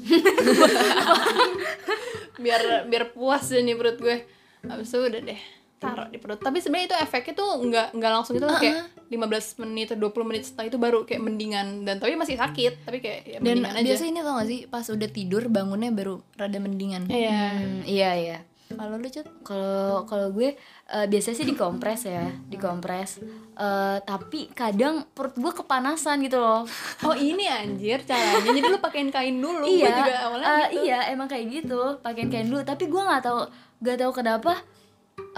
Biar 2.42 2.86
biar 2.86 3.10
puas 3.10 3.50
deh 3.50 3.66
nih 3.66 3.74
perut 3.74 3.98
gue. 3.98 4.16
Habis 4.66 4.94
itu 4.94 4.98
udah 5.02 5.22
deh 5.22 5.40
taruh 5.82 6.06
di 6.08 6.18
perut. 6.22 6.38
Tapi 6.38 6.62
sebenarnya 6.62 6.94
itu 6.94 6.96
efeknya 7.02 7.34
tuh 7.34 7.50
nggak 7.58 7.88
nggak 7.98 8.12
langsung 8.12 8.38
gitu 8.38 8.46
kayak 8.46 8.86
15 9.08 9.62
menit 9.62 9.94
atau 9.94 10.10
20 10.10 10.28
menit 10.28 10.42
setelah 10.46 10.66
itu 10.68 10.78
baru 10.78 10.98
kayak 11.06 11.22
mendingan. 11.22 11.86
Dan 11.86 12.02
tapi 12.02 12.18
masih 12.18 12.36
sakit 12.36 12.86
tapi 12.86 12.98
kayak 12.98 13.20
ya 13.26 13.38
dan 13.38 13.62
mendingan 13.62 13.74
aja. 13.78 13.86
biasa 13.86 14.04
ini 14.08 14.18
tau 14.22 14.34
gak 14.38 14.48
sih 14.48 14.60
pas 14.66 14.86
udah 14.86 15.08
tidur 15.10 15.42
bangunnya 15.46 15.90
baru 15.94 16.20
rada 16.34 16.58
mendingan. 16.58 17.06
Iya. 17.06 17.40
Hmm, 17.54 17.80
iya 17.86 18.10
iya. 18.18 18.38
Kalau 18.66 18.98
lu 18.98 19.06
cut? 19.06 19.26
Kalau 19.46 20.02
kalau 20.10 20.34
gue 20.34 20.58
eh, 20.90 21.06
biasanya 21.06 21.36
sih 21.38 21.46
dikompres 21.46 22.02
ya 22.10 22.26
dikompres. 22.50 23.22
Eh, 23.54 23.98
tapi 24.02 24.50
kadang 24.50 25.06
perut 25.14 25.38
gue 25.38 25.52
kepanasan 25.54 26.18
gitu 26.26 26.42
loh. 26.42 26.66
Oh 27.06 27.14
ini 27.14 27.46
anjir 27.46 28.02
caranya. 28.02 28.42
Jadi 28.42 28.58
lu 28.66 28.78
pakein 28.82 29.14
kain 29.14 29.38
dulu. 29.38 29.62
Gue 29.62 29.86
iya 29.86 29.90
juga 29.94 30.14
awalnya 30.26 30.46
eh, 30.50 30.66
gitu. 30.74 30.82
iya 30.82 30.98
emang 31.14 31.30
kayak 31.30 31.46
gitu. 31.46 32.02
Pakein 32.02 32.26
kain 32.26 32.50
dulu. 32.50 32.66
Tapi 32.66 32.90
gue 32.90 33.02
nggak 33.06 33.22
tahu 33.22 33.40
nggak 33.86 33.96
tahu 34.02 34.10
kenapa 34.18 34.52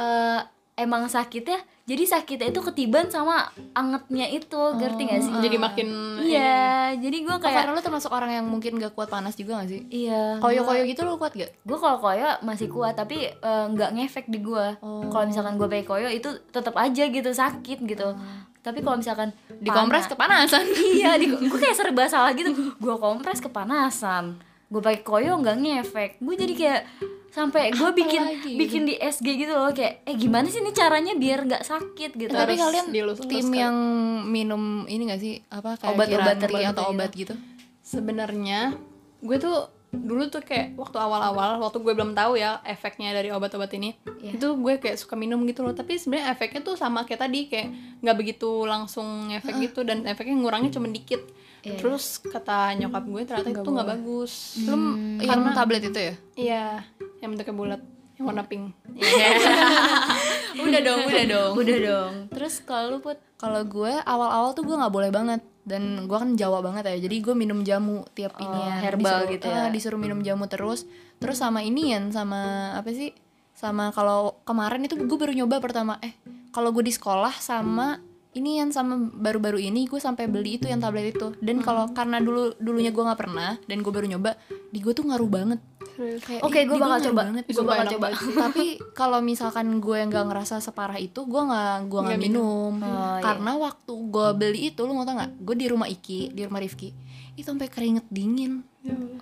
eh, 0.01 0.41
emang 0.79 1.11
sakitnya 1.11 1.59
jadi 1.83 2.05
sakitnya 2.05 2.53
itu 2.53 2.61
ketiban 2.61 3.09
sama 3.09 3.49
angetnya 3.73 4.29
itu 4.29 4.61
ngerti 4.77 5.09
gak 5.09 5.21
sih? 5.25 5.33
Jadi 5.41 5.57
makin 5.57 5.89
iya 6.21 6.93
jadi 6.93 7.17
gue 7.25 7.33
kayak 7.33 7.43
kayak 7.43 7.57
karena 7.65 7.73
lu 7.73 7.81
termasuk 7.81 8.11
orang 8.13 8.31
yang 8.31 8.45
mungkin 8.45 8.77
gak 8.77 8.93
kuat 8.93 9.09
panas 9.09 9.33
juga 9.35 9.59
gak 9.59 9.73
sih? 9.73 9.81
Iya. 9.89 10.37
Koyo-koyo 10.37 10.85
gitu 10.85 11.01
lu 11.03 11.17
kuat 11.17 11.33
gak 11.33 11.49
gue 11.49 11.79
kalau 11.81 11.97
koyo 11.97 12.29
masih 12.41 12.69
kuat 12.69 12.93
tapi 12.93 13.33
eh, 13.33 13.65
nggak 13.69 13.91
ngefek 13.97 14.29
di 14.29 14.39
gue 14.39 14.67
kalau 15.09 15.25
misalkan 15.25 15.57
gue 15.57 15.65
pakai 15.65 15.87
koyo 15.87 16.09
itu 16.09 16.29
tetap 16.49 16.77
aja 16.77 17.05
gitu 17.05 17.31
sakit 17.33 17.79
gitu. 17.83 18.09
Tapi 18.59 18.85
kalau 18.85 19.01
misalkan 19.01 19.33
dikompres 19.65 20.05
panas- 20.05 20.13
kepanasan. 20.13 20.65
Iya 21.01 21.17
di 21.17 21.33
gue 21.33 21.49
kayak 21.49 21.73
serba 21.73 22.05
salah 22.05 22.37
gitu. 22.37 22.53
Gue 22.77 22.95
kompres 23.01 23.41
kepanasan. 23.41 24.37
Gue 24.69 24.85
pakai 24.85 25.01
koyo 25.01 25.41
nggak 25.41 25.57
ngefek. 25.57 26.11
Gue 26.21 26.37
jadi 26.37 26.53
kayak 26.53 26.81
sampai 27.39 27.71
gue 27.71 27.91
bikin 27.95 28.23
lagi? 28.25 28.53
bikin 28.55 28.83
di 28.83 28.95
SG 28.95 29.27
gitu 29.39 29.53
loh 29.53 29.71
kayak 29.71 30.03
eh 30.03 30.15
gimana 30.15 30.47
sih 30.47 30.59
ini 30.59 30.73
caranya 30.73 31.15
biar 31.15 31.47
nggak 31.47 31.63
sakit 31.63 32.11
gitu 32.13 32.29
tapi 32.29 32.53
Harus 32.53 32.63
kalian 32.65 32.87
tim 33.25 33.47
kan. 33.47 33.55
yang 33.55 33.77
minum 34.25 34.63
ini 34.85 35.07
gak 35.07 35.21
sih 35.21 35.35
apa 35.49 35.79
kayak 35.79 35.95
Obat-obat 35.95 36.37
atau 36.37 36.59
gitu. 36.59 36.83
obat 36.85 37.11
gitu 37.13 37.35
sebenarnya 37.81 38.75
gue 39.19 39.37
tuh 39.37 39.57
dulu 39.89 40.29
tuh 40.29 40.45
kayak 40.45 40.77
waktu 40.77 41.01
awal-awal 41.01 41.57
waktu 41.59 41.81
gue 41.81 41.95
belum 41.97 42.13
tahu 42.13 42.37
ya 42.37 42.61
efeknya 42.63 43.11
dari 43.11 43.33
obat-obat 43.33 43.73
ini 43.73 43.97
Iya. 44.19 44.37
itu 44.37 44.47
gue 44.53 44.75
kayak 44.77 44.99
suka 44.99 45.17
minum 45.17 45.41
gitu 45.47 45.65
loh 45.65 45.73
tapi 45.73 45.97
sebenarnya 45.97 46.35
efeknya 46.35 46.61
tuh 46.61 46.77
sama 46.77 47.07
kayak 47.07 47.23
tadi 47.23 47.49
kayak 47.49 47.69
nggak 48.03 48.17
begitu 48.17 48.51
langsung 48.63 49.33
efek 49.33 49.57
gitu 49.63 49.81
dan 49.83 50.05
efeknya 50.05 50.37
ngurangnya 50.37 50.69
cuma 50.71 50.87
dikit 50.87 51.25
Iya, 51.67 51.79
terus 51.79 52.23
kata 52.23 52.79
nyokap 52.79 53.05
gue 53.05 53.23
ternyata 53.27 53.51
itu 53.51 53.71
nggak 53.71 53.89
bagus. 53.99 54.33
Lu 54.63 54.77
yang 55.19 55.43
tablet 55.53 55.83
itu 55.91 55.99
ya? 55.99 56.15
Iya 56.39 56.65
yang 57.19 57.35
bentuknya 57.35 57.55
bulat 57.55 57.83
yang 58.19 58.25
warna 58.31 58.45
pink. 58.47 58.75
Udah 60.59 60.81
dong 60.83 61.01
udah 61.07 61.25
dong. 61.31 61.53
Udah 61.55 61.79
dong. 61.79 62.13
Terus 62.35 62.55
kalau 62.67 62.87
lu 62.91 62.99
put 62.99 63.19
kalau 63.39 63.63
gue 63.63 63.95
awal-awal 64.03 64.51
tuh 64.59 64.67
gue 64.67 64.75
nggak 64.75 64.91
boleh 64.95 65.11
banget. 65.15 65.43
Dan 65.69 66.09
gue 66.09 66.17
kan 66.17 66.33
Jawa 66.33 66.65
banget 66.65 66.89
ya 66.89 66.97
jadi 66.97 67.21
gue 67.21 67.35
minum 67.37 67.61
jamu 67.61 68.01
tiap 68.17 68.41
ini 68.41 68.57
ya 68.57 68.89
herbal 68.89 69.29
disuruh, 69.29 69.33
gitu 69.37 69.47
ya. 69.53 69.61
ah, 69.61 69.69
disuruh 69.69 70.01
minum 70.01 70.19
jamu 70.25 70.49
terus. 70.49 70.89
Terus 71.21 71.37
sama 71.39 71.61
ini 71.61 71.93
ya 71.93 72.01
sama 72.09 72.73
apa 72.75 72.89
sih? 72.91 73.13
Sama 73.53 73.93
kalau 73.93 74.41
kemarin 74.49 74.89
itu 74.89 74.97
gue 74.97 75.19
baru 75.19 75.37
nyoba 75.37 75.61
pertama 75.61 76.01
eh 76.01 76.17
kalau 76.51 76.73
gue 76.73 76.89
di 76.89 76.95
sekolah 76.95 77.37
sama 77.37 78.01
ini 78.39 78.57
yang 78.57 78.71
sama 78.71 78.95
baru-baru 78.97 79.59
ini 79.61 79.85
gue 79.85 79.99
sampai 79.99 80.27
beli 80.27 80.57
itu 80.57 80.65
yang 80.65 80.79
tablet 80.79 81.11
itu. 81.11 81.35
Dan 81.39 81.59
kalau 81.59 81.91
karena 81.91 82.19
dulu 82.19 82.55
dulunya 82.57 82.89
gue 82.89 83.01
nggak 83.01 83.19
pernah 83.19 83.59
dan 83.61 83.79
gue 83.79 83.91
baru 83.91 84.07
nyoba 84.09 84.39
di 84.69 84.79
gue 84.79 84.93
tuh 84.93 85.05
ngaruh 85.05 85.27
banget. 85.27 85.61
Oke, 86.41 86.63
ih, 86.63 86.65
gue 86.65 86.79
bakal 86.79 87.11
coba. 87.11 87.27
banget. 87.27 87.45
Gue 87.49 87.65
bakal 87.65 87.87
coba. 87.91 88.07
tapi 88.47 88.65
kalau 88.93 89.19
misalkan 89.19 89.67
gue 89.77 89.99
nggak 90.01 90.25
ngerasa 90.25 90.59
separah 90.59 90.95
itu 90.97 91.21
gue 91.21 91.43
nggak 91.43 91.75
gue 91.85 92.01
nggak 92.01 92.21
minum, 92.21 92.79
Oh, 92.79 93.19
iya. 93.19 93.19
karena 93.21 93.59
waktu 93.59 93.93
gue 94.07 94.29
beli 94.33 94.61
itu 94.69 94.81
lu 94.81 94.95
mau 94.95 95.03
tau 95.03 95.19
nggak? 95.19 95.43
Gue 95.43 95.55
di 95.55 95.67
rumah 95.67 95.87
Iki 95.87 96.31
di 96.31 96.43
rumah 96.43 96.59
Rifki. 96.59 96.95
Itu 97.35 97.51
sampai 97.51 97.67
keringet 97.67 98.07
dingin. 98.09 98.63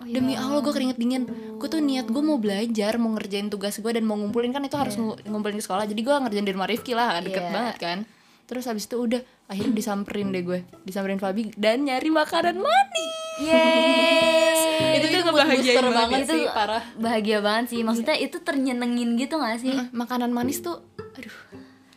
Demi 0.05 0.37
Allah 0.37 0.61
gue 0.61 0.71
keringet 0.71 0.95
dingin. 0.95 1.25
Gue 1.57 1.67
tuh 1.67 1.81
niat 1.81 2.07
gue 2.07 2.21
mau 2.21 2.37
belajar 2.37 2.97
mau 2.97 3.09
ngerjain 3.11 3.49
tugas 3.49 3.75
gue 3.75 3.91
dan 3.91 4.05
mau 4.05 4.15
ngumpulin 4.15 4.51
kan 4.51 4.61
itu 4.61 4.77
harus 4.77 4.95
ngu- 4.95 5.17
ngumpulin 5.25 5.57
ke 5.57 5.65
sekolah. 5.65 5.85
Jadi 5.85 5.97
gue 5.99 6.13
ngerjain 6.15 6.45
di 6.45 6.53
rumah 6.53 6.67
Rifki 6.67 6.93
lah 6.93 7.19
deket 7.19 7.41
Iya. 7.43 7.51
banget 7.51 7.77
kan 7.79 7.99
terus 8.47 8.65
habis 8.71 8.87
itu 8.87 8.97
udah 8.97 9.21
akhirnya 9.51 9.75
disamperin 9.75 10.31
deh 10.31 10.43
gue. 10.43 10.61
Disamperin 10.87 11.19
Fabi 11.19 11.51
dan 11.59 11.85
nyari 11.85 12.09
makanan 12.09 12.57
manis. 12.57 13.13
Yes. 13.43 14.59
itu 14.97 15.07
itu 15.13 15.19
ngebahagiain 15.21 15.77
banget 15.83 15.95
banget 15.95 16.21
itu 16.25 16.35
sih 16.35 16.45
parah. 16.49 16.85
bahagia 16.97 17.39
banget 17.43 17.65
sih. 17.75 17.81
Maksudnya 17.83 18.17
itu 18.17 18.37
ternyenengin 18.41 19.19
gitu 19.21 19.37
gak 19.37 19.61
sih? 19.61 19.75
Eh, 19.75 19.89
makanan 19.93 20.31
manis 20.33 20.63
tuh 20.65 20.81
aduh 21.17 21.37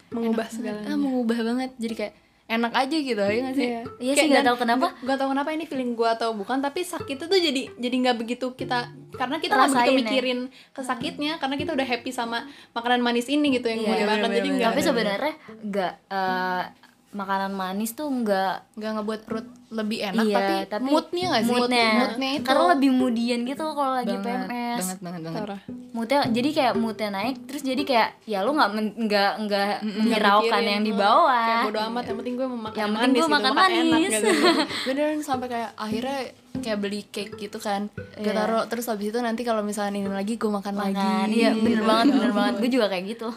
mengubah 0.10 0.48
ah, 0.48 0.52
segalanya. 0.52 0.98
mengubah 0.98 1.40
banget. 1.46 1.72
Jadi 1.78 1.94
kayak 1.96 2.14
enak 2.50 2.74
aja 2.74 2.98
gitu 2.98 3.22
ya 3.22 3.40
nggak 3.40 3.56
sih 3.56 3.68
Iya, 3.70 3.82
Iya 4.02 4.14
sih, 4.16 4.28
nggak 4.28 4.42
tahu 4.44 4.58
kenapa. 4.58 4.88
Gak 5.00 5.18
tahu 5.18 5.30
kenapa 5.30 5.50
ini 5.52 5.64
feeling 5.64 5.94
gua 5.94 6.18
atau 6.18 6.34
bukan, 6.34 6.58
tapi 6.58 6.82
sakitnya 6.82 7.30
tuh 7.30 7.38
jadi 7.38 7.70
jadi 7.78 7.96
nggak 8.02 8.18
begitu 8.18 8.52
kita 8.52 8.90
karena 9.14 9.38
kita 9.38 9.54
nggak 9.54 9.70
begitu 9.72 9.92
ya. 9.92 9.98
mikirin 10.02 10.40
kesakitnya 10.74 11.38
karena 11.38 11.56
kita 11.56 11.72
udah 11.72 11.86
happy 11.86 12.10
sama 12.10 12.44
makanan 12.72 13.00
manis 13.00 13.28
ini 13.28 13.54
gitu 13.54 13.68
yang 13.68 13.80
Iya, 13.80 13.90
gue 13.96 14.08
makan 14.08 14.30
jadi 14.34 14.48
nggak 14.50 14.68
tapi 14.68 14.82
sebenarnya 14.82 15.34
nggak 15.62 15.94
eh, 16.10 16.64
makanan 17.12 17.52
manis 17.52 17.92
tuh 17.92 18.06
nggak 18.06 18.76
nggak 18.76 18.92
ngebuat 18.96 19.22
perut 19.24 19.44
lebih 19.70 20.02
enak 20.04 20.26
iya, 20.26 20.36
tapi, 20.36 20.54
tapi 20.68 20.86
moodnya 20.88 21.26
nggak 21.28 21.44
sih? 21.44 21.52
moodnya, 21.52 21.88
moodnya 21.96 22.30
itu 22.32 22.44
karena 22.44 22.64
lebih 22.74 22.90
moodian 22.92 23.40
gitu 23.44 23.64
kalau 23.70 23.94
lagi 23.96 24.16
banget, 24.16 24.26
PMS 24.46 24.78
banget 24.80 25.00
banget 25.00 25.22
banget. 25.22 25.40
Parah. 25.40 25.62
moodnya 25.90 26.20
jadi 26.28 26.50
kayak 26.52 26.74
moodnya 26.76 27.10
naik 27.12 27.36
terus 27.46 27.62
jadi 27.62 27.82
kayak 27.84 28.10
ya 28.24 28.42
lu 28.42 28.52
nggak 28.52 28.70
nggak 29.00 29.32
nggak 29.44 29.70
menyiraukan 29.84 30.50
Mikirin, 30.58 30.70
yang 30.72 30.84
di 30.84 30.94
bawah. 30.96 31.42
Kayak 31.44 31.66
bodo 31.66 31.80
amat 31.84 32.04
yang 32.04 32.18
penting 32.18 32.34
gue 32.36 32.48
mau 32.48 32.60
makan 32.60 32.74
Yang 32.74 32.78
yang 32.80 32.94
penting 32.96 33.06
manis 33.06 33.20
gua 33.20 33.28
gitu, 33.30 33.36
makan 33.36 33.52
makan 33.52 33.70
enak 33.70 33.86
manis. 33.92 34.12
gitu. 34.12 34.30
beneran 34.88 35.20
sampai 35.22 35.48
kayak 35.48 35.70
akhirnya 35.76 36.18
kayak 36.60 36.78
beli 36.80 37.02
cake 37.08 37.34
gitu 37.40 37.58
kan. 37.58 37.82
Gue 38.16 38.26
Iya. 38.26 38.34
taruh 38.36 38.64
terus 38.66 38.86
habis 38.86 39.08
itu 39.08 39.20
nanti 39.20 39.42
kalau 39.42 39.62
misalnya 39.62 39.92
ini 39.96 40.10
lagi 40.10 40.34
gue 40.36 40.50
makan, 40.50 40.74
makan. 40.74 40.94
lagi. 40.94 41.40
Iya 41.40 41.52
bener 41.56 41.82
banget 41.84 42.06
bener 42.12 42.32
banget. 42.38 42.54
Gue 42.58 42.70
juga 42.72 42.88
kayak 42.88 43.06
gitu. 43.08 43.30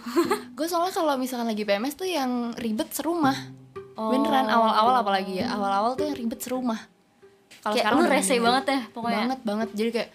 Gue 0.51 0.65
soalnya 0.65 0.91
kalau 0.91 1.15
misalkan 1.15 1.45
lagi 1.47 1.63
PMS 1.63 1.93
tuh 1.95 2.05
yang 2.05 2.31
ribet 2.55 2.89
serumah 2.91 3.61
Oh. 3.93 4.09
beneran 4.09 4.47
awal-awal 4.47 4.95
apalagi 4.99 5.39
ya. 5.39 5.53
Awal-awal 5.53 5.95
tuh 5.95 6.07
yang 6.07 6.17
ribet 6.17 6.41
serumah. 6.41 6.81
Kalau 7.59 7.73
kayak 7.73 7.85
sekarang 7.85 7.99
lu 7.99 8.07
rese 8.09 8.35
banget 8.39 8.65
ya 8.67 8.81
pokoknya. 8.91 9.19
Banget 9.23 9.41
banget. 9.45 9.69
Jadi 9.73 9.91
kayak 9.93 10.11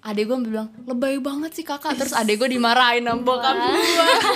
adek 0.00 0.24
gue 0.24 0.38
bilang 0.42 0.68
lebay 0.82 1.16
banget 1.18 1.50
sih 1.52 1.62
kakak. 1.62 1.94
Terus 1.94 2.12
adek 2.12 2.36
gue 2.36 2.48
dimarahin 2.50 3.04
sama 3.04 3.20
bokap 3.20 3.54
gue 3.54 3.76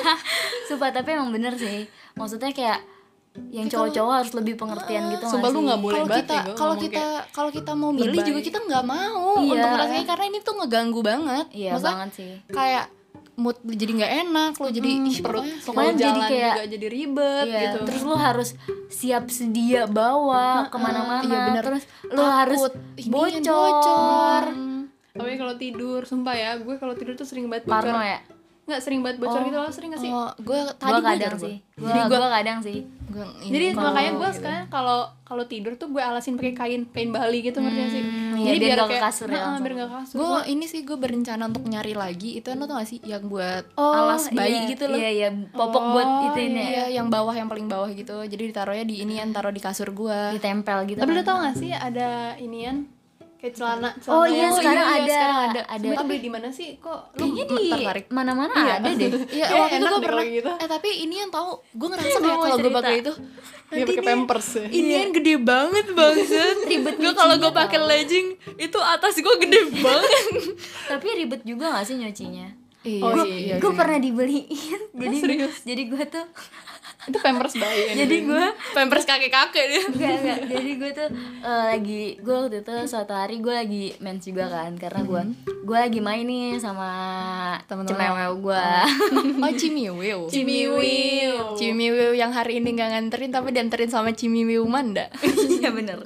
Sumpah 0.68 0.90
tapi 0.90 1.08
emang 1.12 1.30
bener 1.30 1.54
sih. 1.54 1.88
Maksudnya 2.14 2.50
kayak 2.50 2.78
yang 3.50 3.66
cowok-cowok 3.66 4.12
harus 4.14 4.32
lebih 4.32 4.54
pengertian 4.54 5.10
gitu 5.10 5.26
Sumpah 5.26 5.50
lu 5.50 5.66
nggak 5.66 5.80
boleh 5.82 5.96
kalau 5.96 6.06
banget 6.06 6.22
kita 6.22 6.34
ya 6.36 6.54
kalau 6.54 6.74
kita 6.78 7.02
kalau 7.34 7.50
kita 7.50 7.72
mau 7.74 7.90
milih 7.90 8.14
lebay. 8.14 8.26
juga 8.30 8.40
kita 8.40 8.58
nggak 8.62 8.84
mau 8.86 9.22
Iya. 9.34 9.50
untuk 9.50 9.68
ngerasain 9.74 10.04
karena 10.06 10.24
ini 10.24 10.38
tuh 10.38 10.54
ngeganggu 10.54 11.00
banget. 11.02 11.46
Iya 11.50 11.70
Maksudnya 11.74 11.94
banget 11.98 12.10
sih. 12.14 12.32
kayak 12.48 12.84
mood 13.34 13.58
lu 13.62 13.74
jadi 13.74 13.92
nggak 13.94 14.12
enak 14.24 14.52
lo 14.54 14.68
jadi 14.68 14.90
ih, 15.02 15.18
perut 15.18 15.42
pokoknya 15.62 15.92
jadi 15.92 16.20
kayak- 16.22 16.54
juga 16.54 16.66
jadi 16.70 16.86
ribet 16.86 17.46
Iya, 17.46 17.60
gitu. 17.60 17.78
Terus 17.84 18.02
lu 18.02 18.16
harus 18.16 18.48
siap 18.88 19.24
sedia 19.26 19.84
bawa 19.84 20.66
ke 20.66 20.76
mana-mana. 20.76 21.22
Iya 21.22 21.38
bener. 21.50 21.62
Terus 21.64 21.82
lu 22.04 22.14
Takut. 22.16 22.30
harus 22.32 22.60
inian 22.96 23.42
bocor, 23.42 24.42
tapi 25.14 25.32
kalau 25.34 25.54
tidur 25.54 26.00
sumpah 26.02 26.34
ya 26.34 26.50
gue 26.58 26.74
kalau 26.74 26.94
tidur 26.94 27.14
tuh 27.14 27.22
sering 27.22 27.46
banget 27.46 27.66
bocor. 27.66 27.74
Parno 27.86 28.02
ya? 28.02 28.18
nggak 28.64 28.80
sering 28.80 29.04
banget 29.04 29.20
bocor 29.20 29.44
gitu 29.44 29.58
loh 29.60 29.68
sering 29.68 29.92
gak 29.92 30.00
sih? 30.00 30.08
Oh 30.08 30.32
gue 30.40 30.56
tadi 30.80 30.88
gue 30.90 31.04
kadang 31.04 31.36
sih. 31.36 31.54
Gue 31.76 31.84
jadi 31.84 32.00
gue 32.08 32.18
kadang 32.32 32.58
sih. 32.64 32.78
Gue 33.12 33.24
jadi 33.44 33.66
makanya 33.76 34.12
gue 34.16 34.24
gitu. 34.24 34.36
sekarang 34.40 34.64
kalau 34.72 35.00
kalau 35.20 35.44
tidur 35.44 35.76
tuh 35.76 35.92
gue 35.92 36.00
alasin 36.00 36.40
pakai 36.40 36.56
kain 36.56 36.82
kain 36.88 37.12
bali 37.12 37.44
gitu 37.44 37.60
ngerti 37.60 37.82
sih? 37.92 38.00
Iya, 38.00 38.23
jadi 38.46 38.54
biar 38.54 38.60
biar 38.60 38.74
nggak 38.74 38.84
ke 38.84 38.92
kayak 38.92 39.04
kasur 39.06 39.26
ya 39.26 39.34
langsung. 39.38 39.62
biar 39.62 39.74
ke 39.74 39.86
kasur 39.90 40.16
gue 40.16 40.40
ini 40.46 40.64
sih 40.64 40.80
gue 40.80 40.96
berencana 40.96 41.42
untuk 41.44 41.64
nyari 41.64 41.94
lagi 41.94 42.30
itu 42.34 42.48
lo 42.50 42.64
tau 42.64 42.76
gak 42.76 42.86
sih 42.86 42.98
yang 43.02 43.24
buat 43.24 43.64
Oh, 43.74 43.92
alas 43.92 44.28
bayi 44.30 44.52
iya, 44.54 44.68
gitu 44.68 44.84
loh 44.84 44.96
Iya, 44.96 45.10
iya, 45.10 45.28
popok 45.50 45.84
buat 45.90 46.08
itu 46.26 46.38
ini 46.42 46.58
ya 46.58 46.66
Iya, 46.66 46.84
yang 46.94 47.08
bawah 47.08 47.32
yang 47.32 47.46
paling 47.46 47.66
bawah 47.66 47.90
gitu. 47.90 48.16
Jadi 48.22 48.42
ditaruhnya 48.46 48.84
di 48.84 48.96
ini 48.98 49.16
yang 49.16 49.30
taruh 49.30 49.48
di 49.48 49.58
kasur 49.58 49.90
gua. 49.90 50.30
Ditempel 50.30 50.84
gitu 50.86 50.98
tapi 50.98 51.08
kan. 51.08 51.16
lu 51.16 51.22
tau 51.22 51.36
gak 51.40 51.56
sih 51.56 51.70
ada 51.70 52.08
inian 52.36 52.86
kayak 53.36 53.54
celana 53.54 53.90
Oh 54.04 54.22
celana 54.22 54.28
iya, 54.30 54.42
yang- 54.42 54.56
sekarang 54.56 54.86
iya, 54.86 54.96
ada 54.98 55.13
ada. 55.66 55.74
Ada 55.74 55.86
Sumpah, 55.90 56.04
beli 56.04 56.18
di 56.18 56.30
mana 56.30 56.48
sih 56.48 56.68
kok 56.76 57.00
lu 57.12 57.20
Kayaknya 57.26 57.44
di 57.46 57.56
tertarik. 57.70 58.06
mana-mana 58.08 58.52
Iya. 58.54 58.74
ada 58.76 58.88
deh 58.90 59.08
Iya, 59.30 59.44
Kayak 59.44 59.58
waktu 59.58 59.74
itu 59.74 59.86
gue 59.86 60.00
pernah. 60.02 60.24
gitu. 60.26 60.50
Eh 60.54 60.68
tapi 60.68 60.88
ini 61.00 61.14
yang 61.16 61.30
tahu, 61.30 61.48
gue 61.68 61.88
ngerasa 61.88 62.16
kayak 62.16 62.38
kalau 62.38 62.56
gue 62.58 62.72
pakai 62.74 62.94
itu. 62.98 63.12
Dia 63.66 63.84
pakai 63.84 64.04
pampers 64.04 64.48
ya 64.54 64.64
Ini 64.66 64.92
yang 64.94 65.10
gede 65.12 65.34
banget 65.36 65.86
banget. 65.90 66.56
Ribet 66.70 66.94
Gue 66.96 67.12
kalau 67.12 67.34
gue 67.36 67.52
pakai 67.52 67.78
legging 67.80 68.26
itu 68.54 68.78
atas 68.78 69.14
gue 69.16 69.34
gede 69.38 69.60
banget. 69.82 70.22
Tapi 70.86 71.06
ribet 71.16 71.42
juga 71.42 71.72
gak 71.72 71.84
sih 71.84 71.96
nyucinya? 71.96 72.48
Iya, 72.80 73.00
Oh, 73.00 73.16
iya, 73.24 73.56
gue 73.56 73.64
iya. 73.66 73.78
pernah 73.78 73.96
dibeliin 73.96 74.44
jadi 74.92 75.16
serius? 75.16 75.64
jadi 75.64 75.82
gue 75.86 76.04
tuh 76.04 76.20
itu 77.04 77.18
pampers 77.18 77.54
bayi 77.54 77.82
jadi 77.96 78.16
gue 78.22 78.44
pampers 78.72 79.04
kakek-kakek 79.04 79.64
dia. 79.66 79.82
enggak 79.84 80.12
enggak 80.16 80.38
jadi 80.48 80.70
gue 80.74 80.90
tuh 80.92 81.08
eh, 81.40 81.62
lagi 81.68 82.02
gue 82.16 82.34
waktu 82.34 82.56
itu 82.60 82.74
suatu 82.84 83.12
hari 83.12 83.38
gue 83.38 83.50
lagi 83.50 83.84
mens 83.98 84.22
juga 84.22 84.46
kan 84.46 84.72
karena 84.74 85.00
gue 85.02 85.22
gue 85.60 85.78
lagi 85.78 86.00
main 86.00 86.22
nih 86.22 86.56
sama 86.56 86.88
Temen-temen. 87.64 87.92
cemewew 87.94 88.32
gue 88.42 88.64
Oh, 89.36 89.52
Cimiwiu. 89.54 90.20
Cimiwiu. 90.26 91.34
Cimiwiu 91.54 92.10
yang 92.12 92.30
hari 92.30 92.58
ini 92.58 92.72
nggak 92.72 92.90
nganterin 92.90 93.30
tapi 93.30 93.50
dianterin 93.50 93.88
sama 93.88 94.10
Cimiwiu 94.10 94.64
Manda. 94.64 95.08
iya 95.54 95.68
bener 95.70 96.00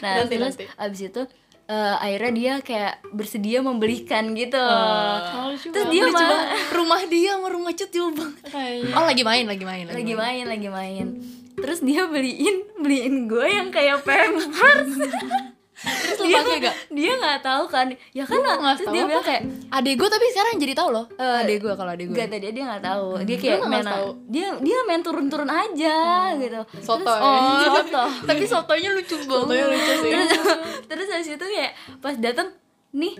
nah 0.00 0.22
Nanti, 0.22 0.34
terus 0.34 0.54
nanti. 0.54 0.64
abis 0.76 1.00
itu 1.04 1.22
eh, 1.68 1.94
akhirnya 2.00 2.32
dia 2.32 2.52
kayak 2.60 2.94
bersedia 3.12 3.58
membelikan 3.64 4.36
gitu. 4.36 4.60
Oh, 4.60 5.52
lucu 5.52 5.68
terus 5.72 5.88
dia 5.88 6.04
mah 6.10 6.52
rumah 6.76 7.02
dia 7.08 7.36
sama 7.36 7.48
rumah 7.52 7.72
cut 7.72 7.90
jauh 7.90 8.12
banget. 8.12 8.44
Kayaknya. 8.48 8.92
Oh, 8.96 9.04
lagi 9.04 9.22
main, 9.24 9.44
lagi 9.48 9.64
main, 9.64 9.84
lagi 9.88 10.14
main 10.14 10.44
lagi 10.44 10.68
main. 10.68 11.06
Terus 11.54 11.80
dia 11.80 12.04
beliin 12.10 12.56
beliin 12.82 13.30
gue 13.30 13.46
yang 13.48 13.68
kayak 13.72 14.04
pampers 14.04 14.92
Terus 15.84 16.18
lu 16.20 16.26
dia 16.32 16.40
pakai 16.40 16.58
gak? 16.64 16.74
dia 16.88 17.12
nggak 17.20 17.38
tahu 17.44 17.64
kan 17.68 17.86
ya 18.10 18.24
kan 18.24 18.38
Lu 18.40 18.48
terus 18.48 18.80
tahu 18.80 18.94
dia 18.96 19.04
bilang 19.04 19.24
kayak 19.24 19.42
Adek 19.68 19.94
gue 20.00 20.08
tapi 20.08 20.24
sekarang 20.32 20.54
jadi 20.56 20.72
tahu 20.72 20.88
loh. 20.94 21.04
Eh, 21.14 21.42
adek 21.44 21.56
gue 21.60 21.72
kalau 21.76 21.90
adek 21.92 22.06
gue. 22.08 22.16
Gak 22.16 22.28
tadi 22.32 22.46
dia 22.50 22.64
nggak 22.64 22.82
tahu 22.82 23.06
dia 23.24 23.36
kayak 23.36 23.56
nggak 23.60 23.70
main 23.70 23.86
tahu? 23.86 24.08
dia 24.26 24.46
dia 24.60 24.78
main 24.86 25.02
turun-turun 25.04 25.50
aja 25.50 25.96
gitu 26.36 26.60
Soto 26.80 27.04
terus, 27.04 27.20
ya? 27.20 27.28
oh 27.28 27.66
soto 27.76 28.04
tapi 28.24 28.44
sotonya 28.48 28.90
lucu 28.94 29.16
banget. 29.28 29.66
lucu 29.68 29.92
sih 30.00 30.12
terus 30.12 30.30
terus 30.88 31.06
habis 31.12 31.28
itu 31.34 31.46
kayak 31.46 31.72
pas 32.00 32.14
datang 32.16 32.48
nih 32.94 33.14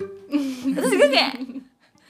terus 0.73 0.91
gue 0.95 1.09
kayak 1.11 1.33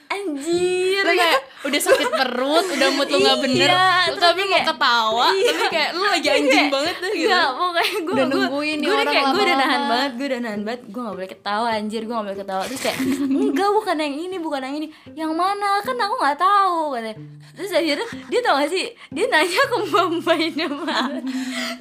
anjir. 0.07 1.01
Lu 1.01 1.11
kayak 1.13 1.41
udah 1.65 1.81
sakit 1.81 2.09
perut, 2.13 2.65
udah 2.77 2.89
mood 2.93 3.07
lu 3.09 3.17
gak 3.19 3.39
bener, 3.41 3.69
Iya, 3.73 4.13
lu 4.13 4.17
tapi 4.21 4.41
mau 4.45 4.61
ketawa, 4.61 5.27
Iya. 5.33 5.49
tapi 5.49 5.65
kayak 5.73 5.89
lu 5.97 6.03
lagi 6.05 6.27
anjing 6.29 6.67
banget 6.69 6.95
tuh 7.01 7.09
gitu. 7.09 7.25
Enggak, 7.25 7.47
pokoknya 7.57 7.95
gue 7.97 8.13
Udah 8.13 8.25
nungguin 8.29 8.75
nih 8.77 8.85
gue 8.85 8.93
udah 8.93 9.01
orang 9.01 9.13
kayak 9.13 9.25
gue 9.25 9.41
udah 9.41 9.57
nahan 9.57 9.81
banget, 9.89 10.11
gue 10.13 10.25
udah 10.29 10.39
nahan 10.45 10.61
banget, 10.61 10.81
gue 10.85 11.01
gak 11.01 11.15
boleh 11.17 11.29
ketawa 11.29 11.67
anjir, 11.73 12.01
gue 12.05 12.13
gak 12.13 12.25
boleh 12.25 12.39
ketawa. 12.39 12.63
Terus 12.69 12.81
kayak 12.85 12.97
enggak 13.25 13.69
bukan 13.73 13.95
yang 13.97 14.15
ini, 14.15 14.37
bukan 14.37 14.61
yang 14.61 14.75
ini, 14.77 14.87
yang 15.17 15.31
mana? 15.33 15.69
Kan 15.81 15.95
aku 15.97 16.15
nggak 16.21 16.37
tahu 16.37 16.79
katanya. 16.93 17.17
Terus 17.55 17.71
akhirnya 17.71 18.07
dia 18.29 18.39
tau 18.45 18.55
gak 18.61 18.69
sih, 18.69 18.85
dia 19.09 19.25
nanya 19.25 19.61
ke 19.65 19.75
Mbak 19.89 20.05
Mbak 20.21 20.37
Indomaret, 20.53 21.23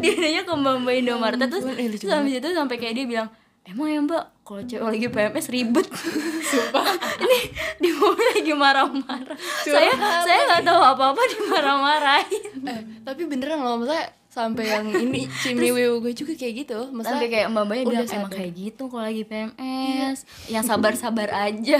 dia 0.01 0.13
nanya 0.17 0.43
ke 0.47 0.53
Mbak 0.55 0.75
Mbak 0.81 0.95
Indomaret. 1.03 1.39
Terus 1.51 1.65
habis 2.09 2.33
itu 2.41 2.49
sampai 2.51 2.77
kayak 2.81 2.95
dia 2.97 3.07
bilang 3.07 3.29
Emang 3.65 3.89
ya 3.89 4.01
mbak, 4.05 4.25
kalau 4.45 4.61
cewek 4.61 4.85
lagi 4.85 5.09
PMS 5.09 5.49
ribet. 5.49 5.89
Sumpah. 6.53 6.85
Ini 7.25 7.39
di 7.81 7.91
mobil 7.97 8.27
lagi 8.37 8.53
marah-marah. 8.53 9.39
Saya 9.65 9.89
saya 9.97 10.41
nggak 10.53 10.63
tahu 10.69 10.81
apa-apa 10.85 11.23
dimarah-marahin. 11.33 12.45
Eh, 12.61 12.81
tapi 13.01 13.25
beneran 13.25 13.65
loh, 13.65 13.81
maksudnya 13.81 14.05
sampai 14.29 14.67
yang 14.67 14.91
ini 14.91 15.31
cimiwiu 15.47 16.03
gue 16.05 16.13
juga 16.13 16.37
kayak 16.37 16.55
gitu. 16.67 16.79
Maksudnya 16.93 17.25
Sampai 17.25 17.29
kayak 17.33 17.49
mbak 17.55 17.65
mbaknya 17.65 17.85
bilang 17.89 18.05
emang 18.05 18.29
sadar. 18.29 18.37
kayak 18.37 18.53
gitu 18.53 18.83
kalau 18.91 19.05
lagi 19.07 19.23
PMS 19.25 20.19
Yang 20.51 20.65
sabar-sabar 20.69 21.29
aja. 21.33 21.79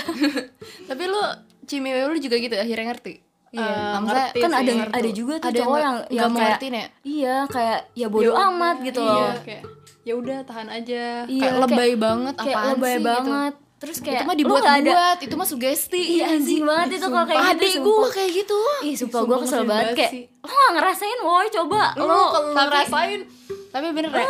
Tapi 0.89 1.03
lu 1.05 1.21
cimiwiu 1.69 2.07
lu 2.09 2.17
juga 2.17 2.41
gitu 2.41 2.57
akhirnya 2.57 2.97
ngerti. 2.97 3.21
Iya, 3.55 4.03
ngerti 4.03 4.39
Kan 4.43 4.51
sih, 4.51 4.59
ada 4.59 4.73
ngerti. 4.75 4.95
ada 4.99 5.11
juga 5.15 5.35
tuh 5.39 5.49
Ada 5.49 5.59
cowok 5.63 5.79
yang, 5.79 5.95
nggak 5.95 6.11
yang 6.11 6.31
mau 6.31 6.41
kayak 6.43 6.59
ya? 6.59 6.87
Iya 7.07 7.37
kayak 7.47 7.79
ya 7.95 8.07
bodo 8.11 8.25
Ya 8.27 8.33
amat 8.51 8.77
gitu 8.83 9.01
iya, 9.01 9.15
loh 9.15 9.35
kayak 9.47 9.63
ya 10.05 10.13
udah 10.21 10.39
tahan 10.45 10.69
aja. 10.69 11.05
Iya, 11.25 11.41
kayak 11.41 11.55
lebay 11.65 11.93
banget 11.97 12.35
kayak 12.37 12.57
apaan 12.59 12.69
lebay 12.77 12.91
sih 12.91 12.99
gitu. 12.99 13.09
banget. 13.09 13.55
Terus 13.75 13.99
kayak 14.01 14.17
itu 14.17 14.25
mah 14.25 14.37
dibuat-buat 14.37 15.19
itu 15.21 15.35
mah 15.37 15.49
sugesti. 15.49 16.03
Iya 16.19 16.25
anjing 16.35 16.63
banget 16.65 16.89
itu 16.97 17.07
kalau 17.07 17.27
kayak 17.29 17.41
gitu 17.41 17.53
adek 17.55 17.75
gue 17.81 18.09
kayak 18.11 18.31
gitu. 18.33 18.59
Ih 18.85 18.95
sumpah 18.97 19.21
gue 19.25 19.39
kesel 19.45 19.63
banget 19.65 19.87
kayak 19.97 20.13
lo 20.45 20.53
gak 20.53 20.73
ngerasain 20.77 21.19
woi 21.25 21.47
coba 21.49 21.83
lo 21.97 22.21
kalau 22.33 22.49
ngerasain 22.53 23.21
tapi 23.75 23.87
bener 23.91 24.11
ya. 24.13 24.27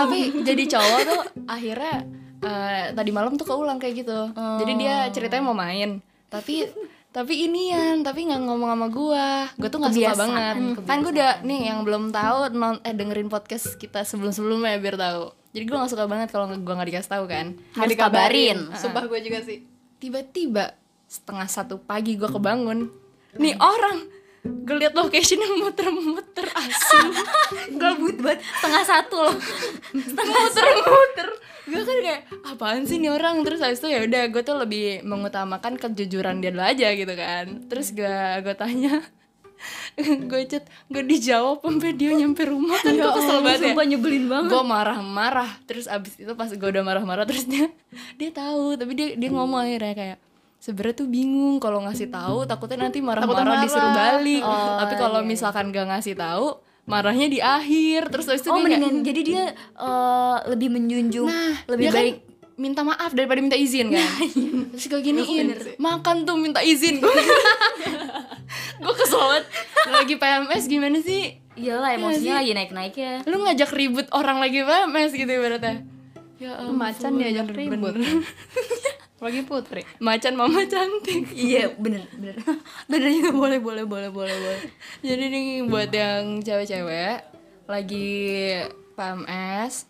Tapi 0.00 0.18
jadi 0.42 0.64
cowok 0.68 1.00
tuh 1.06 1.20
akhirnya 1.46 1.94
eh, 2.42 2.84
tadi 2.90 3.10
malam 3.14 3.34
tuh 3.38 3.46
keulang 3.46 3.78
kayak 3.78 4.04
gitu. 4.06 4.18
Jadi 4.34 4.72
dia 4.78 5.06
ceritanya 5.10 5.42
mau 5.44 5.56
main. 5.56 5.98
Tapi 6.32 6.64
tapi 7.12 7.44
inian 7.44 8.00
tapi 8.00 8.24
nggak 8.24 8.40
ngomong 8.40 8.72
sama 8.72 8.88
gua. 8.88 9.28
Gua 9.60 9.68
tuh 9.68 9.78
nggak 9.84 9.92
suka 9.92 10.00
Kebiasaan, 10.16 10.28
banget. 10.32 10.56
Kan 10.88 10.98
gua 11.04 11.12
udah 11.12 11.32
nih 11.44 11.60
yang 11.68 11.78
belum 11.84 12.04
tahu 12.08 12.36
non 12.56 12.80
eh 12.80 12.96
dengerin 12.96 13.28
podcast 13.28 13.76
kita 13.76 14.00
sebelum 14.08 14.32
sebelumnya 14.32 14.80
biar 14.80 14.96
tahu. 14.96 15.36
Jadi 15.52 15.64
gua 15.68 15.84
nggak 15.84 15.92
suka 15.92 16.04
banget 16.08 16.28
kalau 16.32 16.48
gua 16.48 16.74
nggak 16.80 16.88
dikasih 16.88 17.12
tahu 17.12 17.24
kan. 17.28 17.46
Harus 17.76 17.96
kabarin. 18.00 18.58
Sumpah 18.72 19.04
gue 19.04 19.20
juga 19.20 19.44
sih. 19.44 19.60
Tiba-tiba 20.00 20.72
setengah 21.04 21.46
satu 21.52 21.76
pagi 21.76 22.16
gua 22.16 22.32
kebangun. 22.32 22.88
Nih 23.36 23.60
orang 23.60 24.08
gue 24.42 24.74
liat 24.74 24.90
locationnya 24.98 25.46
muter-muter 25.54 26.48
asin 26.50 27.06
gabut 27.80 28.16
banget. 28.18 28.42
Setengah 28.42 28.82
satu 28.88 29.16
loh. 29.20 29.36
Setengah 29.94 30.34
muter-muter 30.48 31.28
gue 31.62 31.82
kan 31.82 31.98
kayak 32.02 32.20
apaan 32.42 32.82
sih 32.88 32.98
nih 32.98 33.14
orang? 33.14 33.42
Terus 33.46 33.62
habis 33.62 33.78
itu 33.78 33.88
ya 33.90 34.02
udah 34.02 34.22
gue 34.30 34.42
tuh 34.42 34.56
lebih 34.58 35.06
mengutamakan 35.06 35.78
kejujuran 35.78 36.42
dia 36.42 36.50
dulu 36.50 36.64
aja 36.64 36.88
gitu 36.94 37.14
kan. 37.14 37.66
Terus 37.70 37.94
gue 37.94 38.18
gue 38.42 38.54
tanya 38.58 39.02
gue 40.30 40.40
chat 40.50 40.66
gak 40.90 41.06
dijawab 41.06 41.62
sampai 41.62 41.94
dia 41.94 42.18
nyampe 42.18 42.42
rumah 42.50 42.74
kan 42.82 42.98
gue 42.98 43.12
kesel 43.14 43.38
banget 43.46 43.60
ya. 43.70 43.84
nyebelin 43.86 44.24
banget. 44.26 44.50
Gue 44.50 44.62
marah-marah. 44.66 45.50
Terus 45.68 45.86
abis 45.86 46.18
itu 46.18 46.32
pas 46.34 46.50
gue 46.50 46.68
udah 46.68 46.82
marah-marah 46.82 47.24
terus 47.28 47.46
dia 47.46 47.70
dia 48.18 48.30
tahu 48.34 48.74
tapi 48.74 48.92
dia 48.98 49.08
dia 49.14 49.30
ngomong 49.30 49.62
akhirnya 49.62 49.94
kayak 49.94 50.18
sebenarnya 50.62 50.94
tuh 51.02 51.08
bingung 51.10 51.58
kalau 51.58 51.82
ngasih 51.86 52.06
tahu 52.10 52.46
takutnya 52.46 52.86
nanti 52.86 53.02
marah-marah 53.02 53.42
marah. 53.42 53.62
disuruh 53.66 53.92
balik. 53.94 54.42
Oh, 54.42 54.78
tapi 54.82 54.94
kalau 54.98 55.20
misalkan 55.26 55.74
gak 55.74 55.86
ngasih 55.90 56.14
tahu 56.14 56.58
marahnya 56.82 57.30
di 57.30 57.38
akhir 57.38 58.10
terus 58.10 58.26
habis 58.26 58.42
itu 58.42 58.50
oh 58.50 58.58
dia 58.58 58.66
kayak, 58.66 58.80
mendingan 58.82 58.96
jadi 59.06 59.20
dia 59.22 59.42
eh, 59.56 60.36
lebih 60.50 60.68
menjunjung 60.74 61.30
Nah, 61.30 61.54
lebih 61.70 61.84
dia 61.88 61.92
kan 61.94 62.02
baik 62.02 62.16
minta 62.52 62.84
maaf 62.84 63.10
daripada 63.16 63.40
minta 63.40 63.56
izin 63.58 63.90
kan. 63.90 64.06
Terus 64.76 64.86
gue 64.86 65.00
giniin, 65.02 65.56
makan 65.80 66.28
tuh 66.28 66.36
minta 66.36 66.60
izin. 66.60 67.00
gue 68.82 68.94
kesel 68.94 69.18
banget. 69.18 69.44
Lagi 69.88 70.14
PMS 70.20 70.64
gimana 70.68 71.00
sih? 71.00 71.42
iyalah 71.52 72.00
emosinya 72.00 72.40
lagi 72.40 72.52
naik 72.56 72.72
naik 72.72 72.94
ya 72.96 73.20
Lu 73.28 73.44
ngajak 73.44 73.76
ribut 73.76 74.08
orang 74.16 74.40
lagi 74.40 74.64
PMS 74.64 75.10
gitu 75.12 75.28
ibaratnya. 75.28 75.84
Ya 76.40 76.58
ampun, 76.58 76.74
Macan 76.80 77.12
diajak 77.20 77.54
ribut 77.54 77.94
bener. 79.22 79.30
Lagi 79.30 79.40
putri. 79.46 79.82
Macan 80.02 80.34
mama 80.34 80.66
cantik. 80.66 81.30
iya 81.38 81.70
bener 81.78 82.10
bener. 82.18 82.34
Bener 82.90 83.08
juga 83.14 83.30
boleh 83.30 83.58
boleh 83.62 83.84
boleh 83.86 84.10
boleh 84.10 84.34
boleh. 84.34 84.60
Jadi 85.06 85.24
nih 85.30 85.46
buat 85.70 85.90
yang 85.94 86.42
cewek-cewek 86.42 87.22
lagi 87.70 88.10
PMS 88.98 89.86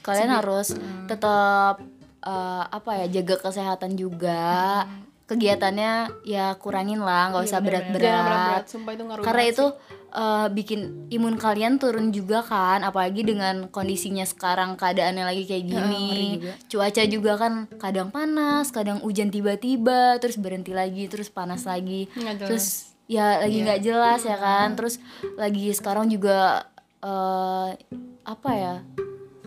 kalian 0.00 0.32
harus 0.32 0.76
tetap 1.08 1.80
eh, 2.24 2.64
apa 2.68 3.04
ya 3.04 3.20
jaga 3.20 3.50
kesehatan 3.50 3.96
juga 3.96 4.84
kegiatannya 5.30 6.26
ya 6.26 6.58
kurangin 6.58 6.98
lah 6.98 7.30
nggak 7.30 7.46
usah 7.46 7.62
Jangan 7.62 7.66
berat-berat 7.70 8.62
itu 8.66 9.02
ngaruh 9.06 9.22
karena 9.22 9.44
itu 9.46 9.66
eh, 10.10 10.46
bikin 10.50 10.80
imun 11.14 11.38
kalian 11.38 11.78
turun 11.78 12.10
juga 12.10 12.42
kan 12.42 12.82
apalagi 12.82 13.22
dengan 13.22 13.70
kondisinya 13.70 14.26
sekarang 14.26 14.74
keadaannya 14.74 15.22
lagi 15.22 15.46
kayak 15.46 15.64
gini. 15.70 16.42
cuaca 16.66 17.02
juga 17.06 17.38
kan 17.38 17.70
kadang 17.78 18.10
panas 18.10 18.74
kadang 18.74 18.98
hujan 19.06 19.30
tiba-tiba 19.30 20.18
terus 20.18 20.34
berhenti 20.34 20.74
lagi 20.74 21.06
terus 21.06 21.30
panas 21.30 21.62
lagi. 21.62 22.10
Terus 22.18 22.90
ya 23.06 23.38
lagi 23.46 23.62
nggak 23.62 23.82
jelas 23.86 24.26
ya 24.26 24.34
kan. 24.34 24.74
Terus 24.74 24.98
lagi 25.38 25.70
sekarang 25.70 26.10
juga 26.10 26.66
eh, 27.06 27.78
apa 28.26 28.50
ya 28.50 28.74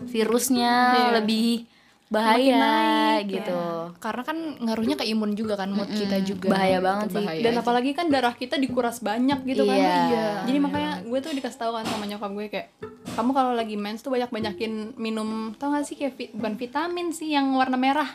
virusnya 0.08 0.72
lebih 1.20 1.73
bahaya 2.14 2.56
naik, 2.56 3.24
gitu 3.28 3.60
karena 3.96 4.22
kan 4.22 4.38
ngaruhnya 4.56 4.94
ke 4.94 5.04
imun 5.04 5.32
juga 5.32 5.54
kan 5.54 5.68
mood 5.68 5.86
kita 5.86 6.18
juga. 6.20 6.48
Bahaya 6.48 6.78
banget 6.78 7.08
sih. 7.10 7.18
bahaya 7.18 7.40
dan 7.40 7.52
aja. 7.52 7.60
apalagi 7.60 7.90
kan 7.90 8.06
darah 8.06 8.32
kita 8.32 8.54
dikuras 8.56 8.98
banyak 9.00 9.42
gitu 9.44 9.62
kan 9.64 9.74
Iya. 9.74 10.28
jadi 10.44 10.58
makanya 10.58 10.90
gue 11.02 11.18
tuh 11.18 11.32
dikasih 11.32 11.58
tahu 11.58 11.72
kan 11.72 11.84
sama 11.84 12.04
nyokap 12.04 12.30
gue 12.30 12.46
kayak 12.48 12.68
kamu 13.10 13.30
kalau 13.30 13.52
lagi 13.52 13.74
mens 13.74 14.00
tuh 14.00 14.10
banyak 14.10 14.28
banyakin 14.28 14.72
minum 14.94 15.28
tau 15.54 15.70
gak 15.70 15.84
sih 15.84 15.94
kayak 15.94 16.14
vi- 16.14 16.32
bukan 16.32 16.54
vitamin 16.54 17.10
sih 17.10 17.28
yang 17.28 17.50
warna 17.52 17.74
merah 17.74 18.08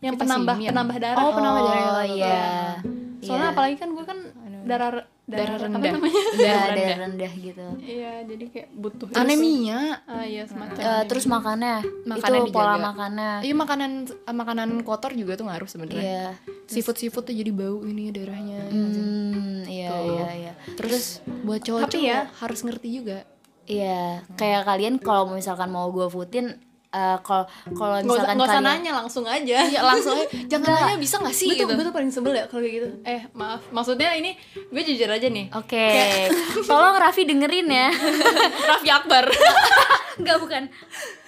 yang 0.00 0.14
penambah 0.14 0.54
Vitamin. 0.54 0.70
penambah 0.70 0.96
darah 0.98 1.22
Oh, 1.22 1.32
penambah 1.32 1.62
darah. 1.62 1.92
oh 1.94 2.04
iya 2.06 2.42
soalnya 3.20 3.42
Iya. 3.42 3.52
apalagi 3.52 3.76
kan 3.76 3.88
gue 3.90 4.04
kan 4.04 4.18
darah 4.64 4.90
darah 5.24 5.56
apa 5.56 5.64
rendah. 5.66 5.92
Darah 6.36 6.64
ada 6.66 6.76
rendah. 6.76 6.96
rendah 7.00 7.32
gitu 7.34 7.66
iya 7.80 8.12
jadi 8.22 8.44
kayak 8.46 8.68
butuh. 8.72 9.06
Anemia. 9.14 10.04
ah 10.04 10.20
iya 10.22 10.44
semacam 10.44 10.76
Eh, 10.76 11.02
terus 11.06 11.24
makannya, 11.24 11.80
Makannya 12.04 12.40
itu 12.42 12.52
pola 12.52 12.72
dijaga. 12.72 12.84
makannya 12.84 13.30
Iya 13.40 13.54
makanan 13.54 13.90
makanan 14.30 14.68
kotor 14.82 15.12
juga 15.12 15.32
tuh 15.34 15.46
ngaruh 15.46 15.64
sebenarnya. 15.66 16.02
iya 16.02 16.26
Seafood 16.66 16.96
seafood 16.96 17.24
tuh 17.24 17.32
jadi 17.32 17.48
bau 17.50 17.80
ini 17.82 18.08
darahnya. 18.10 18.68
hmm 18.68 19.64
iya 19.66 19.88
iya 19.96 20.28
iya 20.34 20.52
Terus 20.74 21.20
buat 21.40 21.60
cowok 21.60 21.80
Tapi 21.86 22.04
ya- 22.04 22.28
harus 22.36 22.60
ngerti 22.60 22.88
juga. 22.92 23.24
iya 23.64 24.20
kayak 24.34 24.62
kalian 24.62 24.94
kalau 24.98 25.30
misalnya 25.30 25.64
mau 25.64 25.88
gue 25.88 26.04
footin 26.06 26.52
eh, 26.94 27.18
kalau 27.20 27.44
kalau 27.72 27.98
nggak 27.98 28.06
misalkan 28.06 28.34
nggak 28.34 28.46
usah 28.46 28.54
kalian 28.56 28.70
nanya 28.72 28.92
langsung 28.94 29.24
aja 29.26 29.58
Iya 29.64 29.80
langsung 29.82 30.14
aja 30.14 30.26
jangan 30.50 30.68
nanya 30.70 30.96
bisa 30.96 31.16
gak 31.18 31.34
sih 31.34 31.48
gue 31.48 31.56
tuh 31.56 31.66
gitu. 31.66 31.72
gue 31.74 31.84
tuh 31.84 31.92
paling 31.92 32.10
sebel 32.10 32.32
ya 32.32 32.44
kalau 32.46 32.62
kayak 32.62 32.74
gitu 32.76 32.88
eh 33.02 33.20
maaf 33.32 33.60
maksudnya 33.68 34.14
ini 34.14 34.30
gue 34.54 34.82
jujur 34.84 35.08
aja 35.08 35.26
nih 35.26 35.46
Oke, 35.52 35.86
tolong 36.70 36.94
Raffi 36.94 37.22
dengerin 37.24 37.66
ya. 37.66 37.88
Raffi 38.70 38.88
Akbar. 38.88 39.24
Enggak 40.14 40.38
bukan. 40.38 40.62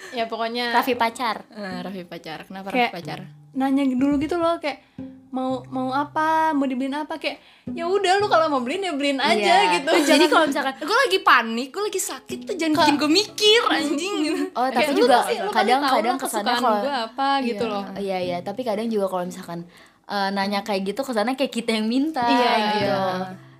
ya 0.09 0.23
pokoknya 0.25 0.71
Raffi 0.71 0.95
pacar. 0.95 1.43
Nah, 1.49 1.83
Raffi 1.83 2.03
pacar. 2.03 2.43
Kenapa 2.43 2.71
Kayak- 2.71 2.89
Raffi 2.89 2.97
pacar? 2.97 3.19
nanya 3.53 3.83
dulu 3.83 4.15
gitu 4.17 4.37
loh 4.37 4.55
kayak 4.57 4.85
mau 5.29 5.59
mau 5.67 5.91
apa 5.91 6.51
mau 6.51 6.63
dibeliin 6.63 6.95
apa 6.97 7.15
kayak 7.15 7.37
ya 7.67 7.83
udah 7.83 8.15
lu 8.15 8.25
kalau 8.25 8.47
mau 8.47 8.59
beliin 8.59 8.79
ya 8.81 8.91
beliin 8.91 9.19
aja 9.19 9.35
Iya. 9.35 9.73
gitu 9.75 9.91
Jadi 10.07 10.25
kalau 10.25 10.45
misalkan 10.45 10.73
Gue 10.79 10.97
lagi 10.97 11.19
panik, 11.19 11.67
gue 11.69 11.83
lagi 11.83 11.99
sakit 12.01 12.39
tuh 12.43 12.55
jangan 12.55 12.75
bikin 12.77 12.95
gue 12.95 13.11
mikir 13.13 13.61
anjing 13.67 14.13
gitu. 14.23 14.43
Oh, 14.53 14.65
Kayak 14.65 14.75
tapi 14.77 14.91
lu 14.93 14.99
juga 15.01 15.15
pasti- 15.19 15.35
lu 15.35 15.43
pasti 15.43 15.57
kadang 15.57 15.79
tahu 15.79 15.93
kadang 15.93 16.07
lah 16.09 16.21
kesannya 16.21 16.55
kalau 16.55 16.77
gue 16.79 16.95
apa 17.03 17.27
gitu 17.41 17.63
loh 17.65 17.83
Iya 17.97 18.17
iya, 18.19 18.37
tapi 18.39 18.61
kadang 18.61 18.87
juga 18.87 19.05
kalau 19.07 19.23
misalkan 19.23 19.59
eh, 20.05 20.29
nanya 20.31 20.59
kayak 20.61 20.81
gitu 20.85 21.01
kesannya 21.01 21.33
kayak 21.33 21.51
kita 21.53 21.71
yang 21.73 21.85
minta 21.85 22.23
Iya, 22.23 22.51
gitu. 22.73 22.87
iya. 22.87 23.03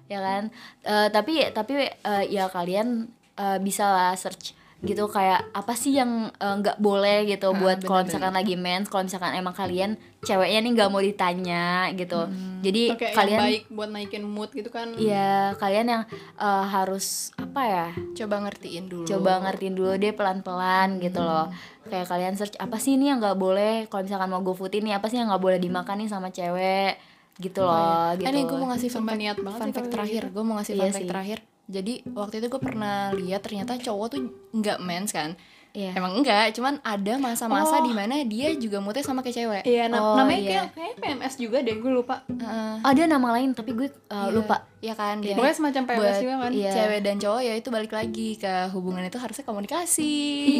Ya 0.07 0.19
kan? 0.21 0.43
Eh, 0.81 1.07
tapi 1.09 1.33
tapi 1.51 1.73
eh, 1.83 2.23
ya 2.29 2.47
kalian 2.47 3.05
eh, 3.35 3.59
bisa 3.59 3.83
lah 3.85 4.13
search 4.13 4.55
gitu 4.79 5.03
kayak 5.05 5.51
apa 5.51 5.73
sih 5.73 5.89
yang 5.91 6.29
nggak 6.31 6.77
boleh 6.77 7.25
gitu 7.25 7.49
buat 7.51 7.81
kalau 7.81 8.05
misalkan 8.05 8.29
lagi 8.31 8.53
mens 8.55 8.85
kalau 8.85 9.03
misalkan 9.03 9.33
emang 9.33 9.49
kalian 9.51 9.97
ceweknya 10.25 10.59
nih 10.65 10.71
nggak 10.73 10.89
mau 10.89 11.01
ditanya 11.03 11.93
gitu 11.93 12.25
jadi 12.65 12.83
Oke, 12.97 13.07
kalian 13.13 13.37
yang 13.37 13.45
baik 13.45 13.63
buat 13.69 13.89
naikin 13.93 14.23
mood 14.25 14.49
gitu 14.49 14.69
kan 14.73 14.89
Iya, 14.97 15.53
kalian 15.61 15.87
yang 15.87 16.03
eh, 16.37 16.65
harus 16.73 17.29
apa 17.37 17.61
ya? 17.63 17.87
Coba 18.17 18.41
ngertiin 18.45 18.85
dulu. 18.89 19.05
Coba 19.05 19.41
ngertiin 19.45 19.75
dulu 19.77 19.93
deh 19.97 20.13
pelan-pelan 20.13 20.97
gitu 20.97 21.21
loh. 21.21 21.49
Kayak 21.87 22.09
kalian 22.09 22.33
search 22.33 22.57
apa 22.57 22.77
sih 22.81 22.97
ini 22.97 23.13
yang 23.13 23.21
nggak 23.21 23.37
boleh? 23.37 23.85
Kalau 23.87 24.01
misalkan 24.03 24.29
mau 24.29 24.41
GoFood 24.41 24.73
ini 24.77 24.93
apa 24.93 25.05
sih 25.09 25.21
yang 25.21 25.29
nggak 25.29 25.43
boleh 25.43 25.59
dimakan 25.61 26.01
nih 26.01 26.09
sama 26.09 26.33
cewek? 26.33 26.97
Gitu 27.37 27.61
loh, 27.61 28.17
gitu. 28.17 28.25
Eh 28.25 28.33
nih 28.33 28.43
gue 28.49 28.57
mau 28.57 28.69
ngasih 28.73 28.89
fun 28.89 29.05
fact, 29.05 29.19
niat 29.21 29.37
banget 29.37 29.59
fun 29.61 29.73
fact 29.73 29.89
terakhir. 29.93 30.23
Gue 30.33 30.43
mau 30.43 30.55
ngasih 30.57 30.73
Iya 30.73 30.81
fun 30.89 30.93
fact 30.97 31.11
terakhir. 31.13 31.37
Jadi 31.67 31.93
waktu 32.15 32.35
itu 32.41 32.47
gue 32.49 32.61
pernah 32.63 33.11
lihat 33.13 33.41
ternyata 33.45 33.77
cowok 33.77 34.07
tuh 34.17 34.21
nggak 34.57 34.77
mens 34.81 35.13
kan. 35.13 35.37
Iya. 35.77 35.93
Emang 35.93 36.17
enggak, 36.17 36.57
cuman 36.57 36.81
ada 36.81 37.13
masa-masa 37.17 37.77
di 37.79 37.93
mana 37.93 38.17
dia 38.25 38.49
juga 38.57 38.81
moodnya 38.81 39.05
sama 39.05 39.21
kayak 39.21 39.37
cewek. 39.37 39.63
iya 39.63 39.85
na- 39.85 40.01
Oh, 40.01 40.17
namanya 40.17 40.39
iya. 40.39 40.49
kayak 40.49 40.67
kayak 40.73 40.95
PMS 40.97 41.33
juga 41.37 41.61
deh 41.61 41.77
gue 41.77 41.91
lupa 41.91 42.25
Heeh. 42.25 42.73
Ada 42.81 43.01
nama 43.05 43.27
lain 43.31 43.53
tapi 43.53 43.71
gue 43.71 43.85
eh, 43.85 44.29
lupa. 44.31 44.65
Iya 44.77 44.93
kan, 44.93 45.21
jadi 45.21 45.37
pokoknya 45.37 45.53
semacam 45.55 45.83
PMS 45.85 45.97
buat 45.99 46.17
juga 46.17 46.33
kan 46.39 46.51
iya. 46.51 46.71
cewek 46.71 46.99
dan 46.99 47.15
cowok 47.17 47.41
ya 47.43 47.53
itu 47.53 47.69
balik 47.69 47.91
lagi 47.91 48.29
ke 48.35 48.53
hubungan 48.71 49.03
itu 49.03 49.17
harusnya 49.17 49.41
komunikasi. 49.43 50.13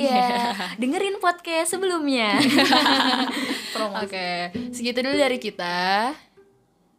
Iya, 0.04 0.30
dengerin 0.82 1.18
podcast 1.18 1.70
sebelumnya. 1.72 2.38
Oke, 3.98 4.30
segitu 4.70 5.02
dulu 5.02 5.16
dari 5.16 5.38
kita. 5.38 6.14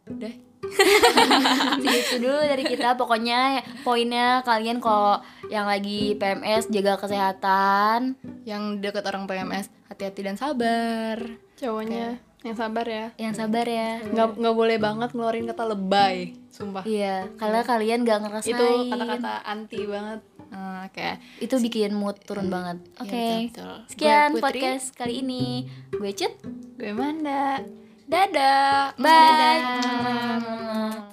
Udah. 0.05 0.48
Segitu 1.81 2.15
dulu 2.19 2.39
dari 2.39 2.63
kita. 2.63 2.95
Pokoknya 2.95 3.39
poinnya 3.81 4.41
kalian 4.41 4.77
kalau 4.77 5.19
yang 5.47 5.65
lagi 5.65 6.15
PMS 6.15 6.67
jaga 6.67 6.97
kesehatan. 6.97 8.15
Yang 8.43 8.63
deket 8.79 9.03
orang 9.05 9.25
PMS, 9.25 9.69
hati-hati 9.85 10.21
dan 10.23 10.35
sabar. 10.35 11.17
cowoknya 11.55 12.15
yang 12.39 12.55
sabar 12.55 12.87
ya 12.87 13.11
Yang 13.19 13.33
sabar 13.35 13.67
ya. 13.67 13.99
nggak 13.99 14.39
nggak 14.39 14.55
boleh 14.55 14.79
banget 14.79 15.11
ngeluarin 15.11 15.43
kata 15.43 15.63
lebay 15.67 16.39
sumpah 16.47 16.87
Iya, 16.87 17.27
karena 17.35 17.67
kalian 17.67 18.07
gak 18.07 18.19
ngerasain. 18.23 18.55
itu 18.55 18.67
kata-kata 18.87 19.43
anti 19.43 19.83
banget 19.83 20.23
Eh, 20.49 20.81
Oke. 20.87 21.09
Itu 21.37 21.59
bikin 21.59 21.93
mood 21.93 22.17
turun 22.23 22.49
banget. 22.49 22.81
Iya, 22.95 23.01
Oke. 23.03 23.11
betul, 23.21 23.37
betul. 23.45 23.75
Sekian 23.85 24.29
podcast 24.33 24.85
kali 24.95 25.21
ini. 25.21 25.69
Gue 25.91 26.09
Cut. 26.09 26.41
Gue 26.73 26.89
Manda. 26.89 27.61
Dadah. 28.09 28.97
Bye. 28.97 29.05
Dadah. 29.05 29.81
Dadah. 29.85 31.09